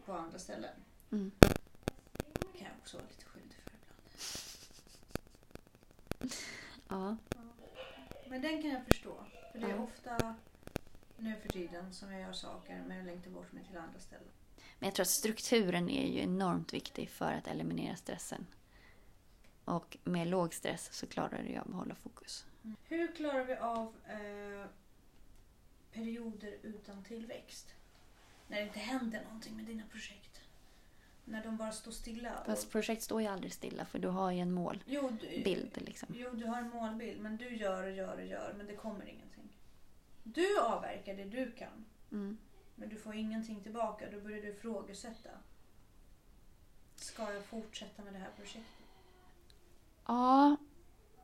[0.06, 0.76] på andra ställen.
[1.12, 1.32] Mm.
[1.40, 3.92] Det kan jag också vara lite skyldig för ibland.
[6.92, 7.18] Ja.
[8.30, 9.26] Men den kan jag förstå.
[9.52, 9.84] För det är Ja.
[9.84, 10.36] ofta
[11.18, 14.28] nu för tiden som jag gör saker men jag längtar bort mig till andra ställen.
[14.80, 18.48] Men jag tror att strukturen är ju enormt viktig för att eliminera stressen.
[19.66, 22.46] Och med låg stress så klarar du av att hålla fokus.
[22.84, 24.66] Hur klarar vi av eh,
[25.94, 27.74] perioder utan tillväxt?
[28.48, 30.31] När det inte händer någonting med dina projekt.
[31.26, 32.40] När de bara står stilla.
[32.40, 34.84] och- Fast projekt står ju aldrig stilla för du har ju en målbild.
[35.76, 36.10] jo, Liksom.
[36.18, 39.06] jo, du har en målbild men du gör och gör och gör men det kommer
[39.10, 39.58] ingenting.
[40.24, 42.38] Du avverkar det du kan Mm.
[42.76, 44.06] men du får ingenting tillbaka.
[44.12, 45.30] Då börjar du ifrågasätta.
[46.96, 48.66] Ska jag fortsätta med det här projektet?
[50.06, 50.56] Ja,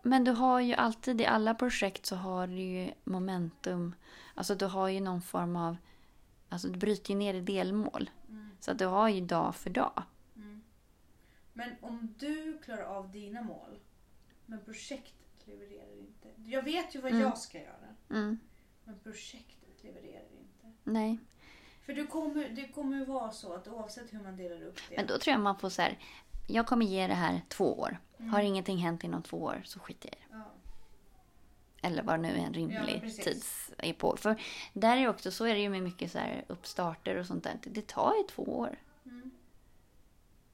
[0.03, 3.95] men du har ju alltid i alla projekt så har du ju momentum.
[4.35, 5.77] Alltså du har ju någon form av...
[6.49, 8.09] Alltså du bryter ju ner i delmål.
[8.57, 8.61] Mm.
[8.61, 10.03] Så att du har ju dag för dag.
[10.35, 10.61] Mm.
[11.53, 13.79] Men om du klarar av dina mål,
[14.45, 15.13] men projektet
[15.47, 16.27] levererar inte.
[16.45, 17.23] Jag vet ju vad Mm.
[17.23, 18.39] jag ska göra, Mm.
[18.83, 20.73] men projektet levererar inte.
[20.83, 21.17] Nej.
[21.85, 24.95] För det kommer, det kommer vara så att oavsett hur man delar upp det.
[24.95, 25.97] Men då tror jag man får så här.
[26.47, 27.97] Jag kommer ge det här två år.
[28.19, 28.33] Mm.
[28.33, 30.37] Har ingenting hänt inom två år så skiter jag i det.
[30.37, 30.51] ja.
[31.81, 33.23] Eller vad nu en Ja, rimlig precis.
[33.25, 34.17] tids är på.
[34.17, 34.41] För
[34.73, 37.59] där är också, så är det ju med mycket så här uppstarter och sånt där.
[37.63, 38.75] Det tar ju två år.
[39.05, 39.31] Mm.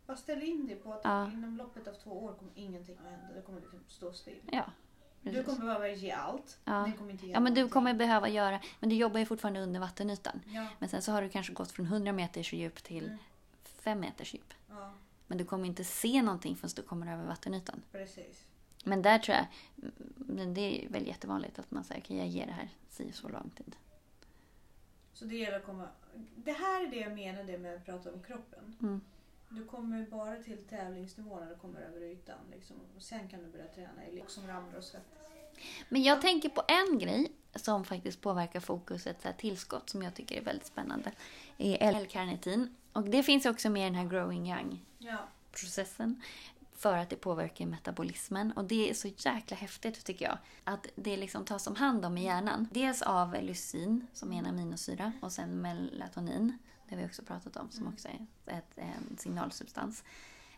[0.06, 1.32] Bara ställ in dig på att Ja.
[1.32, 3.34] inom loppet av två år kommer ingenting att hända.
[3.36, 4.42] Det kommer liksom stå still.
[4.52, 4.66] Ja.
[5.22, 6.58] Du kommer behöva ge allt.
[6.66, 6.74] Ja.
[6.92, 9.60] det kommer inte ge Ja men du kommer behöva göra, men du jobbar ju fortfarande
[9.62, 10.42] under vattenytan.
[10.48, 10.68] Ja.
[10.80, 13.18] Men sen så har du kanske gått från 100 meters djup till Mm.
[13.64, 14.54] 5 meters djup.
[14.70, 14.94] ja,
[15.28, 17.82] Men du kommer inte se någonting förrän du kommer över vattenytan.
[17.92, 18.46] precis.
[18.84, 19.46] Men där tror jag,
[20.16, 23.30] men det är väl jättevanligt att man säger okej jag ger det här si så
[23.30, 23.76] lång tid.
[25.14, 25.88] Så det gäller att komma...
[26.36, 28.76] Det här är det jag menade med att prata om kroppen.
[28.82, 29.02] Mm.
[29.50, 32.38] Du kommer bara till tävlingsnivå när du kommer över ytan.
[32.52, 32.76] Liksom.
[32.96, 35.28] Och sen kan du börja träna i som ramlar och svettas.
[35.90, 40.16] Men jag tänker på en grej som faktiskt påverkar fokuset, så här tillskott som jag
[40.16, 41.12] tycker är väldigt spännande.
[41.58, 42.76] är L-karnitin.
[42.94, 45.18] Och det finns också med i den här growing young Ja.
[45.52, 46.22] processen
[46.76, 48.52] för att det påverkar metabolismen.
[48.52, 50.38] Och det är så jäkla häftigt tycker jag.
[50.64, 52.68] Att det liksom tas om hand om i hjärnan.
[52.72, 56.58] Dels av lysin som är en aminosyra och sen melatonin.
[56.88, 58.26] Det har vi också pratat om som också är
[58.58, 60.04] ett, en signalsubstans.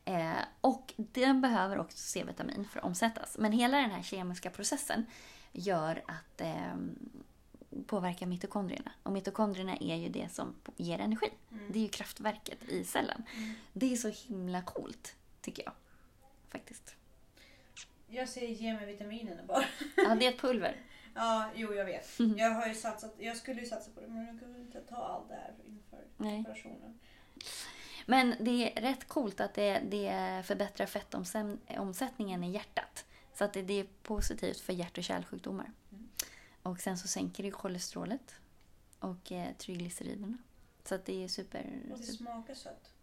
[0.06, 3.38] Eh, och den behöver också C-vitamin för att omsättas.
[3.40, 5.06] Men hela den här kemiska processen
[5.52, 6.76] gör att eh,
[7.88, 8.92] påverkar mitokondrierna.
[9.04, 11.30] Och mitokondrierna är ju det som ger energi.
[11.70, 13.24] Det är ju kraftverket i cellen.
[13.74, 15.74] Det är så himla coolt, tycker jag.
[16.56, 16.96] Faktiskt.
[18.08, 19.66] Jag säger ge mig vitaminerna bara.
[19.98, 20.82] Ja, det är ett pulver.
[21.18, 22.20] Ja, jo jag vet.
[22.20, 22.38] Mm.
[22.38, 24.96] Jag har ju satsat, jag skulle ju satsa på det men jag kunde inte ta
[24.96, 26.40] allt det här inför Nej.
[26.42, 27.00] operationen.
[28.06, 33.06] Men det är rätt coolt att det, det förbättrar fettomsättningen i hjärtat.
[33.34, 35.72] Så att det, det är positivt för hjärt och kärlsjukdomar.
[35.92, 36.10] Mm.
[36.62, 38.36] Och sen så sänker det kolesterolet
[39.00, 40.38] och eh, triglyceriderna.
[40.84, 41.66] Så att det är super...
[41.92, 42.94] Och det super smakar sött.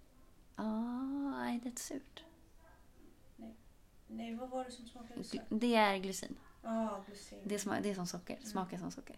[0.56, 2.24] ah, är det surt?
[4.12, 5.40] Nej, vad var det som smakade sött?
[5.48, 6.36] Det är glycin.
[6.62, 7.38] Ja, glycin.
[7.44, 8.46] Det, sma, det är som socker, Mm.
[8.46, 9.16] smakar som socker.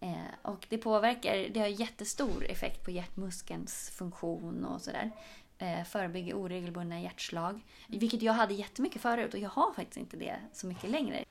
[0.00, 5.10] Eh, och det påverkar, det har jättestor effekt på hjärtmuskelns funktion och sådär.
[5.58, 7.60] Eh, förebygger oregelbundna hjärtslag.
[7.88, 11.24] Vilket jag hade jättemycket förut och jag har faktiskt inte det så mycket längre.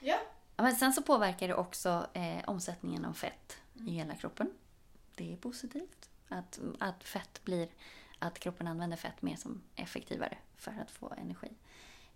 [0.00, 0.18] Ja.
[0.56, 4.50] Men sen så påverkar det också eh, omsättningen av fett i hela kroppen.
[5.14, 6.10] Det är positivt.
[6.28, 7.68] Att, att fett blir,
[8.18, 11.48] att kroppen använder fett mer som effektivare för att få energi.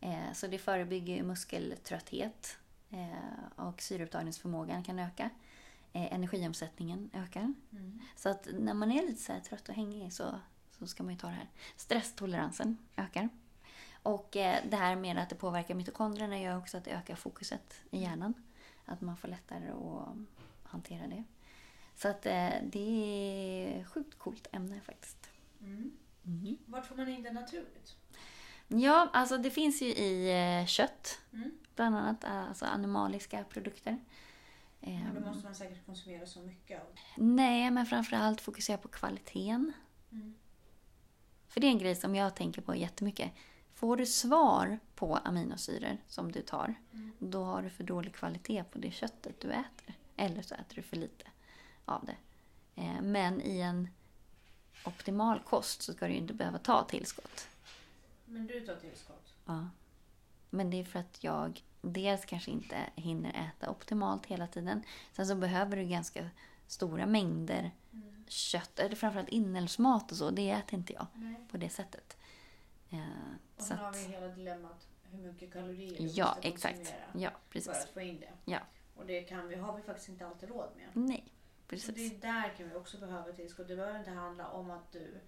[0.04, 2.58] Eh, så det förebygger muskeltrötthet
[2.90, 5.30] eh, och syreupptagningsförmågan kan öka.
[5.92, 7.54] Eh, energiomsättningen ökar.
[7.72, 8.00] Mm.
[8.16, 10.40] Så att när man är lite så trött och hängig så,
[10.78, 11.48] så ska man ju ta det här.
[11.76, 13.28] Stresstoleransen ökar.
[14.02, 18.00] Och det här med att det påverkar mitokondrierna gör också att det ökar fokuset i
[18.02, 18.34] hjärnan.
[18.84, 20.16] Att man får lättare att
[20.62, 21.24] hantera det.
[21.94, 22.22] Så att
[22.62, 25.30] det är sjukt coolt ämne faktiskt.
[25.60, 26.56] Mm.
[26.66, 27.96] Vart får man in det naturligt?
[28.68, 31.18] Ja, alltså det finns ju i eh, kött.
[31.32, 31.50] Mm.
[31.74, 33.98] Bland annat alltså animaliska produkter.
[34.80, 36.86] Men Ehm, då måste man säkert konsumera så mycket av.
[37.16, 39.72] Nej, men framförallt fokusera på kvaliteten.
[40.12, 40.34] Mm.
[41.48, 43.30] För det är en grej som jag tänker på jättemycket.
[43.74, 47.12] Får du svar på aminosyror som du tar, Mm.
[47.18, 49.94] då har du för dålig kvalitet på det köttet du äter.
[50.16, 51.24] Eller så äter du för lite
[51.84, 52.16] av det.
[52.82, 53.88] Eh, Men i en
[54.84, 57.48] optimal kost så ska du inte behöva ta tillskott.
[58.24, 59.34] Men du tar tillskott?
[59.44, 59.68] Ja.
[60.50, 64.82] Men det är för att jag dels kanske inte hinner äta optimalt hela tiden.
[65.12, 66.30] Sen så behöver du ganska
[66.66, 68.24] stora mängder Mm.
[68.28, 70.30] kött, eller framförallt inälvsmat och så.
[70.30, 71.36] Det äter inte jag Nej.
[71.50, 72.16] på det sättet.
[72.90, 72.98] Eh,
[73.56, 76.76] Och så sen har vi hela dilemmat hur mycket kalorier du ja, måste exakt.
[76.76, 77.68] konsumera Ja, för precis.
[77.68, 78.32] att få in det.
[78.52, 78.58] Ja.
[78.96, 80.88] Och det kan vi, har vi faktiskt inte alltid råd med.
[81.08, 81.94] Nej, Så precis.
[81.94, 83.68] det är där kan vi också behöva tillskott.
[83.68, 85.20] Det behöver inte handla om att du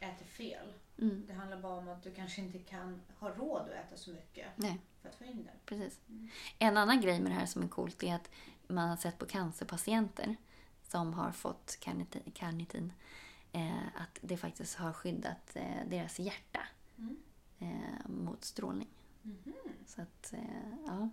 [0.00, 0.72] äter fel.
[0.98, 4.10] Mm, Det handlar bara om att du kanske inte kan ha råd att äta så
[4.10, 5.50] mycket nej, för att få in det.
[5.66, 6.00] precis.
[6.08, 6.28] Mm.
[6.58, 8.30] En annan grej med det här som är coolt är att
[8.68, 10.36] man har sett på cancerpatienter
[10.82, 12.92] som har fått karnitin, karnitin
[13.52, 16.60] eh, att det faktiskt har skyddat eh, deras hjärta
[16.98, 17.16] Mm.
[17.58, 18.88] eh, mot strålning.
[19.22, 19.54] Mhm.
[19.86, 20.40] Så att, eh,
[20.86, 21.08] ja.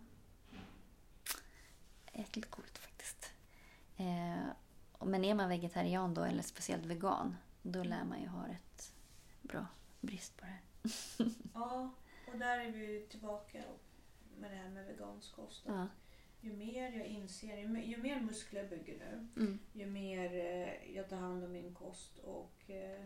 [2.13, 3.33] Jäkligt coolt faktiskt.
[3.97, 4.43] Eh,
[5.05, 8.93] men är man vegetarian då, eller speciellt vegan, då lär man ju ha rätt
[9.41, 9.65] bra
[10.01, 10.61] brist på det här.
[11.53, 11.93] Ja,
[12.33, 13.63] och där är vi tillbaka
[14.39, 15.63] med det här med vegansk kost.
[15.67, 15.87] Ja.
[16.41, 19.59] Ju mer jag inser, ju mer, ju mer muskler jag bygger nu, Mm.
[19.73, 23.03] ju mer eh, jag tar hand om min kost och eh,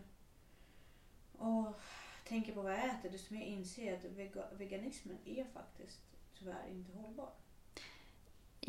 [1.32, 1.80] och
[2.28, 6.00] tänker på vad jag äter desto mer inser jag att vega- veganismen är faktiskt
[6.38, 7.30] tyvärr inte hållbar.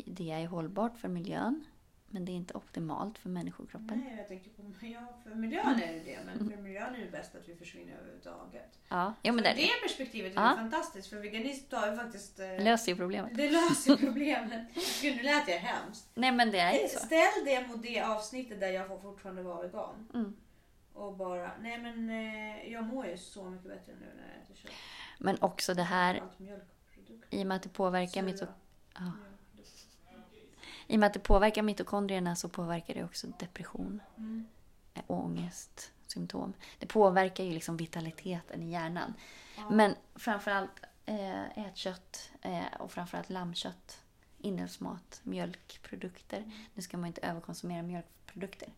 [0.06, 1.64] Det är hållbart för miljön,
[2.10, 4.02] men det är inte optimalt för människokroppen.
[4.04, 7.10] Nej, jag tänker på ja, för miljön är det det men för miljön är det
[7.10, 8.78] bäst att vi försvinner överhuvudtaget.
[8.88, 10.54] Ja, ja men Så det, det perspektivet är Ja.
[10.56, 13.36] fantastiskt för veganism tar ju faktiskt eh, löser ju problemet.
[13.36, 14.66] Det löser problemet.
[15.02, 16.08] Gud, nu lät jag hemskt.
[16.14, 16.98] Nej, men det är ju så.
[16.98, 20.08] Ställ det mot det avsnittet där jag får fortfarande vara vegan.
[20.14, 20.36] Mm.
[20.92, 24.54] Och bara, nej men eh, jag mår ju så mycket bättre nu när jag äter
[24.54, 24.72] kött.
[25.18, 26.22] Men också det här,
[27.30, 28.48] i och med att det påverkar, Sura
[28.94, 29.12] ja.
[30.88, 34.46] I och med att det påverkar mitokondrierna så påverkar det också depression, Mm.
[34.94, 36.52] eh, ångest, symptom.
[36.78, 39.14] Det påverkar ju liksom vitaliteten i hjärnan.
[39.56, 39.70] Ja.
[39.70, 40.70] Men framförallt
[41.06, 44.04] eh, ät kött eh, och framförallt lammkött,
[44.38, 46.52] inälvsmat, mjölkprodukter.
[46.74, 48.68] Nu ska man inte överkonsumera mjölkprodukter.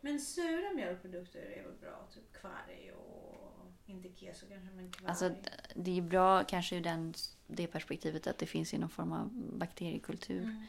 [0.00, 2.06] Men sura mjölkprodukter är väl bra?
[2.14, 5.08] Typ kvarg och inte keso kanske men kvarg.
[5.08, 5.34] Alltså,
[5.74, 7.14] det är bra kanske ur den,
[7.46, 10.62] det perspektivet att det finns ju någon form av bakteriekultur mm.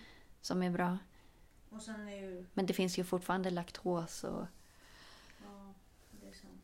[0.48, 0.98] Som är bra.
[1.88, 4.46] Är ju, Men det finns ju fortfarande laktos och
[5.44, 5.74] ja
[6.12, 6.64] det är sant.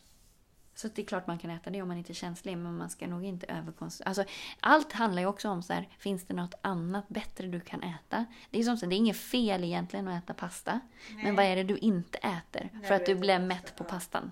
[0.75, 2.89] Så det är klart man kan äta det om man inte är känslig, men man
[2.89, 4.09] ska nog inte överkonsumera.
[4.09, 4.25] Alltså,
[4.59, 8.25] allt handlar ju också om så här, finns det något annat bättre du kan äta?
[8.49, 10.79] Det är som så, det är inget fel egentligen att äta pasta.
[11.15, 11.23] Nej.
[11.23, 12.69] Men vad är det du inte äter?
[12.73, 14.31] Nej, för att du blev mätt på pastan.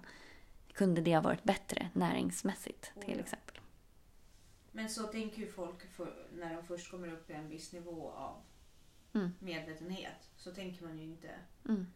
[0.73, 3.23] Kunde det ha varit bättre näringsmässigt Oh, till ja.
[3.23, 3.57] exempel?
[4.71, 8.11] Men så tänker ju folk för, när de först kommer upp i en viss nivå
[8.11, 8.35] av
[9.13, 9.31] Mm.
[9.39, 10.29] medvetenhet.
[10.37, 11.87] Så tänker man ju inte Mm.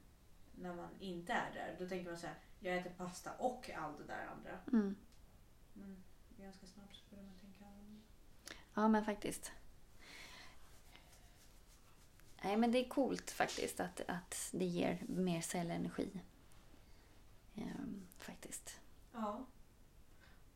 [0.55, 1.75] när man inte är där.
[1.79, 4.59] Då tänker man så här, jag äter pasta och allt det där andra.
[4.71, 4.95] Mm.
[5.73, 6.03] Men
[6.37, 7.65] ganska snabbt så börjar man tänka.
[8.73, 9.51] Ja, men faktiskt.
[12.43, 16.21] Nej, men det är coolt faktiskt att, att det ger mer cellenergi.
[17.55, 18.79] Ehm, faktiskt.
[19.13, 19.45] Ja.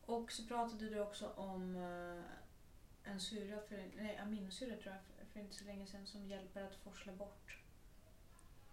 [0.04, 5.40] Och så pratade du också om eh, en syra, för, nej aminosyra tror jag, för,
[5.40, 7.56] inte så länge sedan som hjälper att forsla bort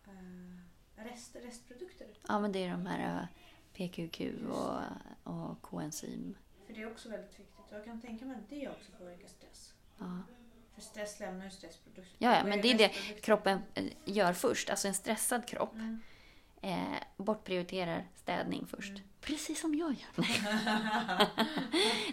[0.07, 2.07] eh, rest, restprodukter.
[2.27, 3.27] Ja, men det är de här eh,
[3.73, 4.81] PQQ och,
[5.33, 6.35] och koenzym.
[6.67, 7.55] För det är också väldigt viktigt.
[7.69, 9.73] Och jag kan tänka mig att det också påverkar stress.
[9.97, 10.19] Ja.
[10.75, 12.15] För stress lämnar ju stressprodukter.
[12.17, 12.89] Ja, ja, men det är det
[13.21, 14.69] kroppen eh, gör först.
[14.69, 15.99] Alltså en stressad kropp Mm.
[16.61, 18.89] eh, bortprioriterar städning först.
[18.89, 19.01] Mm.
[19.21, 20.09] Precis som jag gör.
[20.15, 20.41] Nej.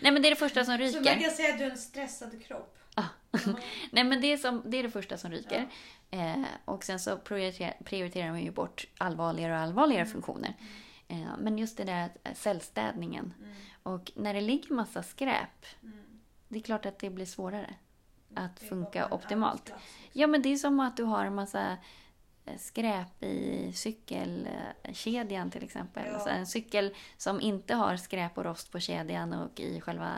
[0.02, 1.20] Nej, men det är det första som Så man ryker.
[1.20, 2.78] kan säga att du är en stressad kropp.
[3.46, 3.52] Ja.
[3.90, 5.68] Nej, men det är, som, det är det första som ryker.
[6.10, 10.12] Eh, och sen så prioriterar, prioriterar man ju bort allvarligare och allvarligare Mm.
[10.12, 10.54] funktioner.
[11.08, 13.34] Eh, men just det där cellstädningen.
[13.38, 13.54] Mm.
[13.82, 15.98] Och när det ligger massa skräp, Mm.
[16.48, 17.74] det är klart att det blir svårare.
[18.34, 19.72] Att Det är funka optimalt.
[20.12, 21.76] Ja, men det är som att du har en massa
[22.44, 26.02] eh, skräp i cykelkedjan till exempel.
[26.06, 26.12] Ja.
[26.14, 30.12] Alltså en cykel som inte har skräp och rost på kedjan och i själva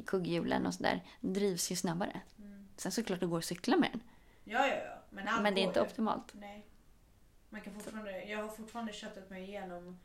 [0.00, 2.20] i kugghjulen och sådär drivs ju snabbare.
[2.38, 2.68] Mm.
[2.76, 4.00] Sen såklart det går att cykla med den.
[4.44, 4.94] Ja, ja, ja.
[5.10, 5.86] Men, allt Men det är inte ju.
[5.86, 6.34] optimalt.
[6.34, 6.66] Nej.
[7.48, 9.98] Man kan fortfarande, jag har fortfarande köttat mig igenom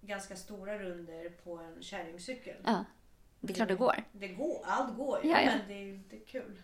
[0.00, 2.56] ganska stora runder på en kärringcykel.
[2.64, 2.84] Ja,
[3.40, 4.04] det är klart det går.
[4.12, 5.50] Det går, allt går ju, Ja, ja.
[5.58, 6.62] men det är inte kul.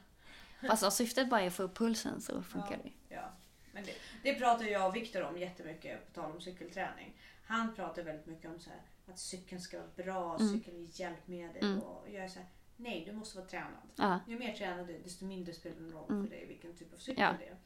[0.69, 2.77] Fast om syftet bara är att få upp pulsen så funkar Ja.
[3.09, 3.15] det.
[3.15, 3.33] Ja.
[3.73, 7.17] Men det, det pratar jag och Viktor om jättemycket på tal om cykelträning.
[7.47, 8.81] Han pratar väldigt mycket om så här,
[9.13, 10.53] att cykeln ska vara bra, Mm.
[10.53, 11.65] cykeln är hjälpmedel.
[11.65, 11.81] Mm.
[11.81, 12.49] Och jag är så här,
[12.81, 13.73] nej du måste vara tränad.
[13.97, 14.21] Ja.
[14.29, 16.23] Ju mer tränad du är, desto mindre spelar det roll Mm.
[16.25, 17.35] för dig vilken typ av cykel Ja.
[17.39, 17.57] det är.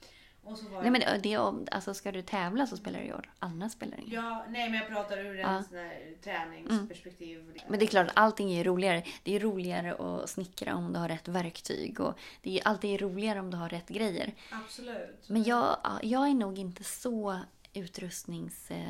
[0.44, 3.12] Och så var Nej, men det, om- alltså, ska du tävla så spelar det ju
[3.12, 3.30] roll.
[3.38, 4.14] Annars spelar det ingen.
[4.14, 5.62] Ja, nej men jag pratar ur en Ja.
[5.62, 7.60] sån här träningsperspektiv.
[7.68, 9.04] Men det är klart, allting är roligare.
[9.22, 12.00] Det är roligare att snickra om du har rätt verktyg.
[12.00, 14.34] Och det är alltid roligare om du har rätt grejer.
[14.52, 15.28] Absolut.
[15.28, 17.38] Men jag, ja, jag är nog inte så
[17.72, 18.70] utrustnings...
[18.70, 18.86] Eh,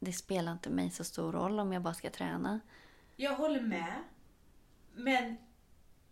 [0.00, 2.60] det spelar inte mig så stor roll om jag bara ska träna.
[3.16, 3.94] Jag håller med.
[4.96, 5.36] Men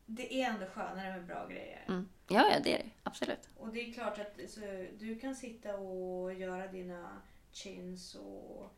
[0.07, 1.85] det är ändå skönare med bra grejer.
[1.89, 2.09] Mm.
[2.29, 2.91] Ja, ja, det är det.
[3.03, 3.49] Absolut.
[3.59, 4.61] Och det är klart att så,
[4.99, 7.23] du kan sitta och göra dina
[7.53, 8.71] chins och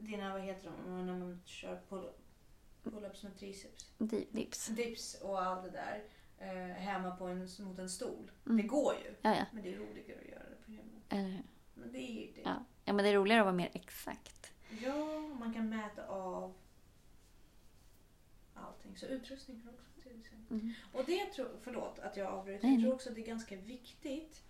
[0.00, 2.12] dina, vad heter de, när man kör pull-
[2.84, 3.90] pull-ups med triceps.
[3.98, 4.66] Di- Dips.
[4.66, 6.04] Dips och allt det där
[6.38, 8.30] eh, hemma på en, mot en stol.
[8.46, 8.56] Mm.
[8.56, 9.14] Det går ju.
[9.22, 9.44] Ja, ja.
[9.52, 11.02] Men det är roligare att göra det på hemmet.
[11.08, 11.42] Eller hur?
[11.74, 12.40] Men det är ju det.
[12.44, 12.64] Ja.
[12.84, 14.52] ja, men det är roligare att vara mer exakt.
[14.82, 16.54] Ja, man kan mäta av
[18.92, 19.08] allting.
[19.08, 20.12] Så utrustning kan också till.
[20.50, 20.72] Mm.
[20.92, 22.68] Och det tror, förlåt att jag avbryter.
[22.68, 24.42] Jag tror också att det är ganska viktigt.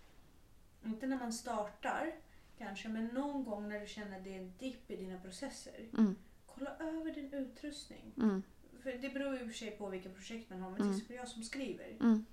[0.85, 2.15] Inte när man startar
[2.57, 5.89] kanske, men någon gång när du känner att det är en dipp i dina processer.
[5.97, 6.15] Mm.
[6.45, 8.11] Kolla över din utrustning.
[8.17, 8.43] Mm.
[8.83, 10.69] För det beror ju i och för sig på vilka projekt man har.
[10.69, 10.93] Men Mm.
[10.93, 11.89] till exempel jag som skriver.
[11.89, 12.25] Mm.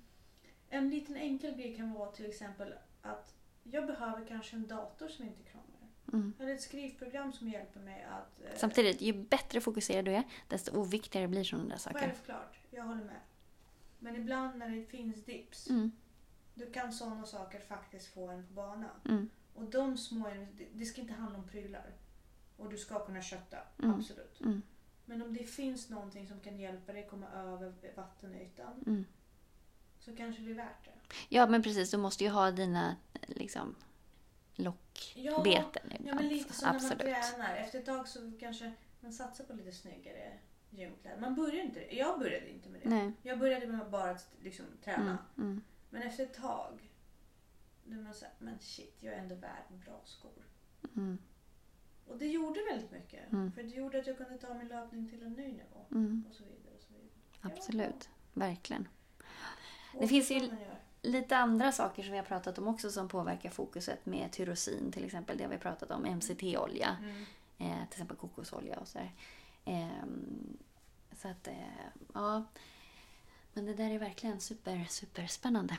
[0.69, 5.25] En liten enkel grej kan vara till exempel att jag behöver kanske en dator som
[5.25, 5.70] inte krånglar.
[6.13, 6.33] Mm.
[6.39, 8.41] Jag har ett skrivprogram som hjälper mig att...
[8.45, 11.99] eh, Samtidigt, ju bättre fokuserad du är, desto oviktigare blir sådana där saker.
[11.99, 13.19] Självklart, jag håller med.
[13.99, 15.91] Men ibland när det finns dips, Mm,
[16.55, 18.89] då kan sådana saker faktiskt få en på bana.
[19.09, 21.91] mm, Och de små, det- ska inte handla om prylar.
[22.57, 23.95] Och du ska kunna kötta, Mm.
[23.95, 24.41] absolut.
[24.41, 24.61] mm,
[25.05, 29.05] Men om det finns någonting som kan hjälpa dig komma över vattenytan mm.
[29.99, 30.91] så kanske det är värt det.
[31.29, 31.91] Ja, men precis.
[31.91, 32.95] Du måste ju ha dina
[33.27, 33.75] liksom,
[34.63, 35.91] lockbeten.
[36.05, 36.99] Ja, men lite som när man Absolut.
[37.31, 37.55] tränar.
[37.55, 40.37] Efter ett tag så kanske man satsar på lite snyggare
[40.69, 41.19] gymkläder.
[41.21, 41.95] Man börjar inte.
[41.95, 42.89] Jag började inte med det.
[42.89, 43.11] Nej.
[43.23, 45.17] Jag började med att bara liksom, träna.
[45.37, 46.89] Mm, mm, Men efter ett tag,
[47.85, 50.31] då man såhär, men shit, jag är ändå värd bra skor.
[50.95, 51.17] mm,
[52.07, 53.31] Och det gjorde väldigt mycket.
[53.31, 53.51] Mm.
[53.51, 55.85] För det gjorde att jag kunde ta min löpning till en ny nivå.
[55.91, 56.25] mm.
[56.29, 56.73] Och så vidare.
[56.75, 57.55] Och så vidare.
[57.57, 58.09] Absolut.
[58.33, 58.87] Verkligen.
[59.93, 60.49] Och Det finns ju-.
[61.01, 65.05] Lite andra saker som vi har pratat om också som påverkar fokuset med tyrosin till
[65.05, 65.37] exempel.
[65.37, 66.05] Det har vi pratat om.
[66.05, 66.97] MCT-olja.
[67.01, 67.21] Mm.
[67.57, 69.11] Eh, till exempel kokosolja och sådär.
[69.65, 70.57] Ehm,
[71.21, 71.53] så att, eh,
[72.13, 72.43] ja.
[73.53, 75.77] Men det där är verkligen super, super spännande.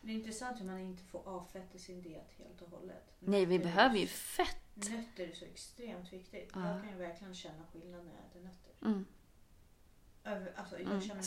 [0.00, 3.14] Det är intressant hur man inte får av fett i sin diet helt och hållet.
[3.18, 4.56] Nej, vi Nötter behöver ju fett.
[4.74, 6.50] Nötter är så extremt viktigt.
[6.54, 6.68] Ja.
[6.72, 8.72] Jag kan ju verkligen känna skillnad när jag äter nötter.
[8.86, 9.06] Mm.
[10.24, 11.00] Över, alltså, jag Mm.
[11.00, 11.24] känner mig-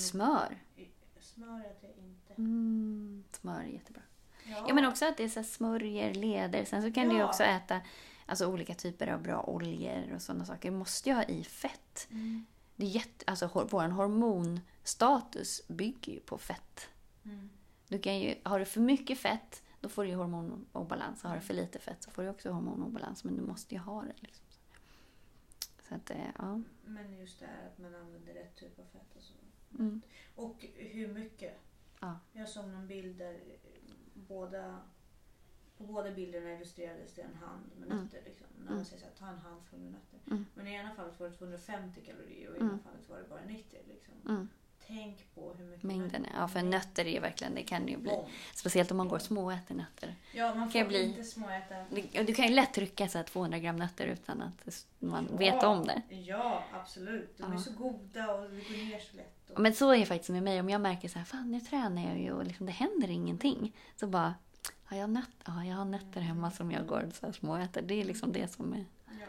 [1.25, 1.59] Smör.
[1.59, 2.33] Äter jag inte.
[2.33, 3.23] Mm.
[3.31, 4.01] Smör är jättebra.
[4.45, 4.65] Ja.
[4.67, 6.65] Ja, men också att det är så smörjer, leder.
[6.65, 7.27] Sen så kan du Ja.
[7.29, 7.81] också äta
[8.25, 10.71] alltså, olika typer av bra oljor och sådana saker.
[10.71, 12.07] Du måste ju ha i fett.
[12.11, 12.45] Mm.
[12.75, 16.89] Det är jätte, alltså, hor- vår hormonstatus bygger ju på fett.
[17.25, 17.49] Mm.
[17.87, 21.23] Du kan ju, har du för mycket fett, då får du ju hormonobalans.
[21.23, 23.23] Har du för lite fett så får du också hormonobalans.
[23.23, 24.13] Men du måste ju ha det.
[24.15, 24.45] Liksom.
[25.89, 26.61] Så att, eh, ja.
[26.85, 29.33] Men just det här att man använder rätt typ av fett och så.
[29.79, 30.01] Mm.
[30.35, 31.53] Och hur mycket.
[31.99, 32.19] Ja.
[32.33, 33.59] Jag såg någon bild där eh,
[34.13, 34.81] båda,
[35.77, 38.03] på båda bilderna illustrerades det en hand med Mm.
[38.03, 38.21] nötter.
[38.25, 38.47] Liksom.
[38.57, 38.75] När Mm.
[38.75, 40.19] man säger så här, ta en handfull med nötter.
[40.31, 40.45] Mm.
[40.55, 42.69] Men i ena fallet var det 250 kalorier och i Mm.
[42.73, 43.79] ena fallet var det bara 90.
[43.87, 44.13] Liksom.
[44.87, 45.03] Mm.
[45.03, 48.09] Tänk på hur mycket Mängden, nötter- ja för nötter är verkligen, det kan ju bli.
[48.11, 48.27] Bomb.
[48.55, 50.15] Speciellt om man går små och äter nötter.
[50.33, 51.75] Ja, man Kan får bli- inte småäta.
[51.91, 55.37] Du, du kan ju lätt trycka så här 200 gram nötter utan att man Ja,
[55.37, 56.01] vet om det.
[56.09, 57.37] Ja, absolut.
[57.37, 57.59] De är Ja.
[57.61, 59.49] så goda och det går ner så lätt.
[59.49, 59.59] Och...
[59.59, 60.59] Men så är det faktiskt med mig.
[60.59, 63.75] Om jag märker så här, fan nu tränar jag ju och liksom, det händer ingenting.
[63.95, 64.35] Så bara,
[64.83, 67.81] har jag, nöt, ja, jag har nötter hemma som jag går så här småäter.
[67.81, 68.85] Det är liksom det som är...
[69.05, 69.25] Ja.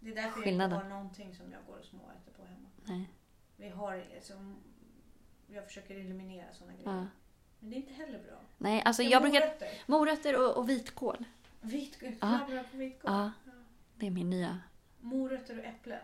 [0.00, 0.70] Det är därför Skillnaden.
[0.70, 2.68] jag inte har någonting som jag går och småäter på hemma.
[2.84, 3.08] Nej.
[3.56, 4.56] Vi har liksom,
[5.54, 6.90] jag försöker eliminera sådana grejer.
[6.90, 7.06] Ja.
[7.60, 8.40] Men det är inte heller bra.
[8.58, 9.40] Nej, alltså jag brukar...
[9.40, 9.68] morötter.
[9.86, 11.24] Morötter och, och vitkål.
[11.60, 12.12] Vitkål.
[12.70, 13.10] På vitkål.
[13.12, 13.32] Ja.
[13.96, 14.60] Det är min nya.
[15.00, 16.00] Morötter och äpplen.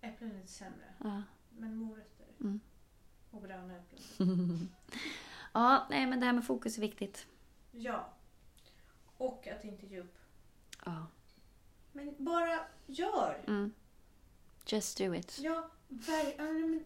[0.00, 0.94] Äpplen är lite sämre.
[0.98, 1.22] Ja.
[1.48, 2.26] Men morötter.
[2.40, 2.60] Mm.
[3.30, 4.68] Och gröna äpplen.
[5.52, 7.26] ja, nej men det här med fokus är viktigt.
[7.70, 8.12] Ja.
[9.16, 10.18] Och att inte ge upp.
[10.84, 11.06] Ja.
[11.92, 13.44] Men bara gör.
[13.46, 13.72] Mm.
[14.66, 15.38] Just do it.
[15.40, 15.70] Ja,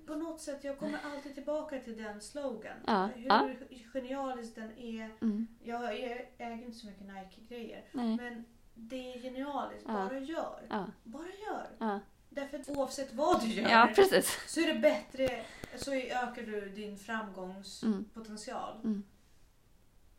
[0.06, 0.64] på något sätt.
[0.64, 2.76] Jag kommer alltid tillbaka till den slogan.
[2.86, 3.50] Ja, Hur ja.
[3.92, 5.10] genialisk den är.
[5.20, 5.46] Mm.
[5.62, 5.94] Jag
[6.38, 7.84] äger inte så mycket Nike-grejer.
[7.92, 8.44] Men
[8.74, 9.84] det är genialiskt.
[9.88, 9.92] Ja.
[9.92, 10.66] Bara gör.
[10.70, 10.86] Ja.
[11.04, 11.66] Bara gör.
[11.78, 12.00] Ja.
[12.30, 14.38] Därför att oavsett vad du gör ja, precis.
[14.46, 15.44] så är det bättre.
[15.76, 18.80] Så ökar du din framgångspotential.
[18.84, 19.02] Mm.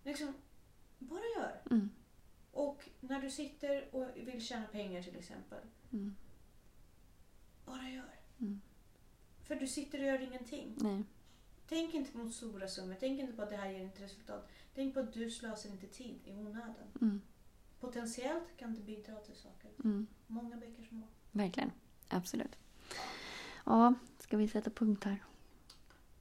[0.04, 0.34] Liksom,
[1.00, 1.62] bara gör.
[1.72, 1.90] Mm.
[2.52, 5.60] Och när du sitter och vill tjäna pengar till exempel.
[5.92, 6.16] Mm.
[7.66, 8.20] Bara gör.
[9.50, 10.76] För du sitter och gör ingenting.
[10.78, 11.04] Nej.
[11.68, 12.96] Tänk inte på stora summor.
[13.00, 14.50] Tänk inte på att det här ger inte resultat.
[14.76, 16.88] Tänk på att du slösar inte tid i onödan.
[17.02, 17.22] Mm.
[17.80, 19.72] Potentiellt kan det bidra till saker.
[19.84, 20.08] Mm.
[20.28, 21.08] Många bäckar små.
[21.32, 21.72] Verkligen.
[22.10, 22.56] Absolut.
[23.66, 25.24] Ja, ska vi sätta punkt här?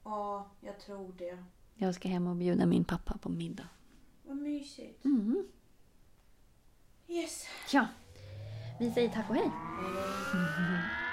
[0.03, 1.43] Ja, jag tror det.
[1.75, 3.67] Jag ska hem och bjuda min pappa på middag.
[4.23, 5.05] Vad mysigt.
[5.05, 5.47] Mm.
[7.07, 7.45] Yes.
[7.73, 7.87] Ja.
[8.79, 9.51] Vi säger tack och hej.
[10.33, 10.81] Hej.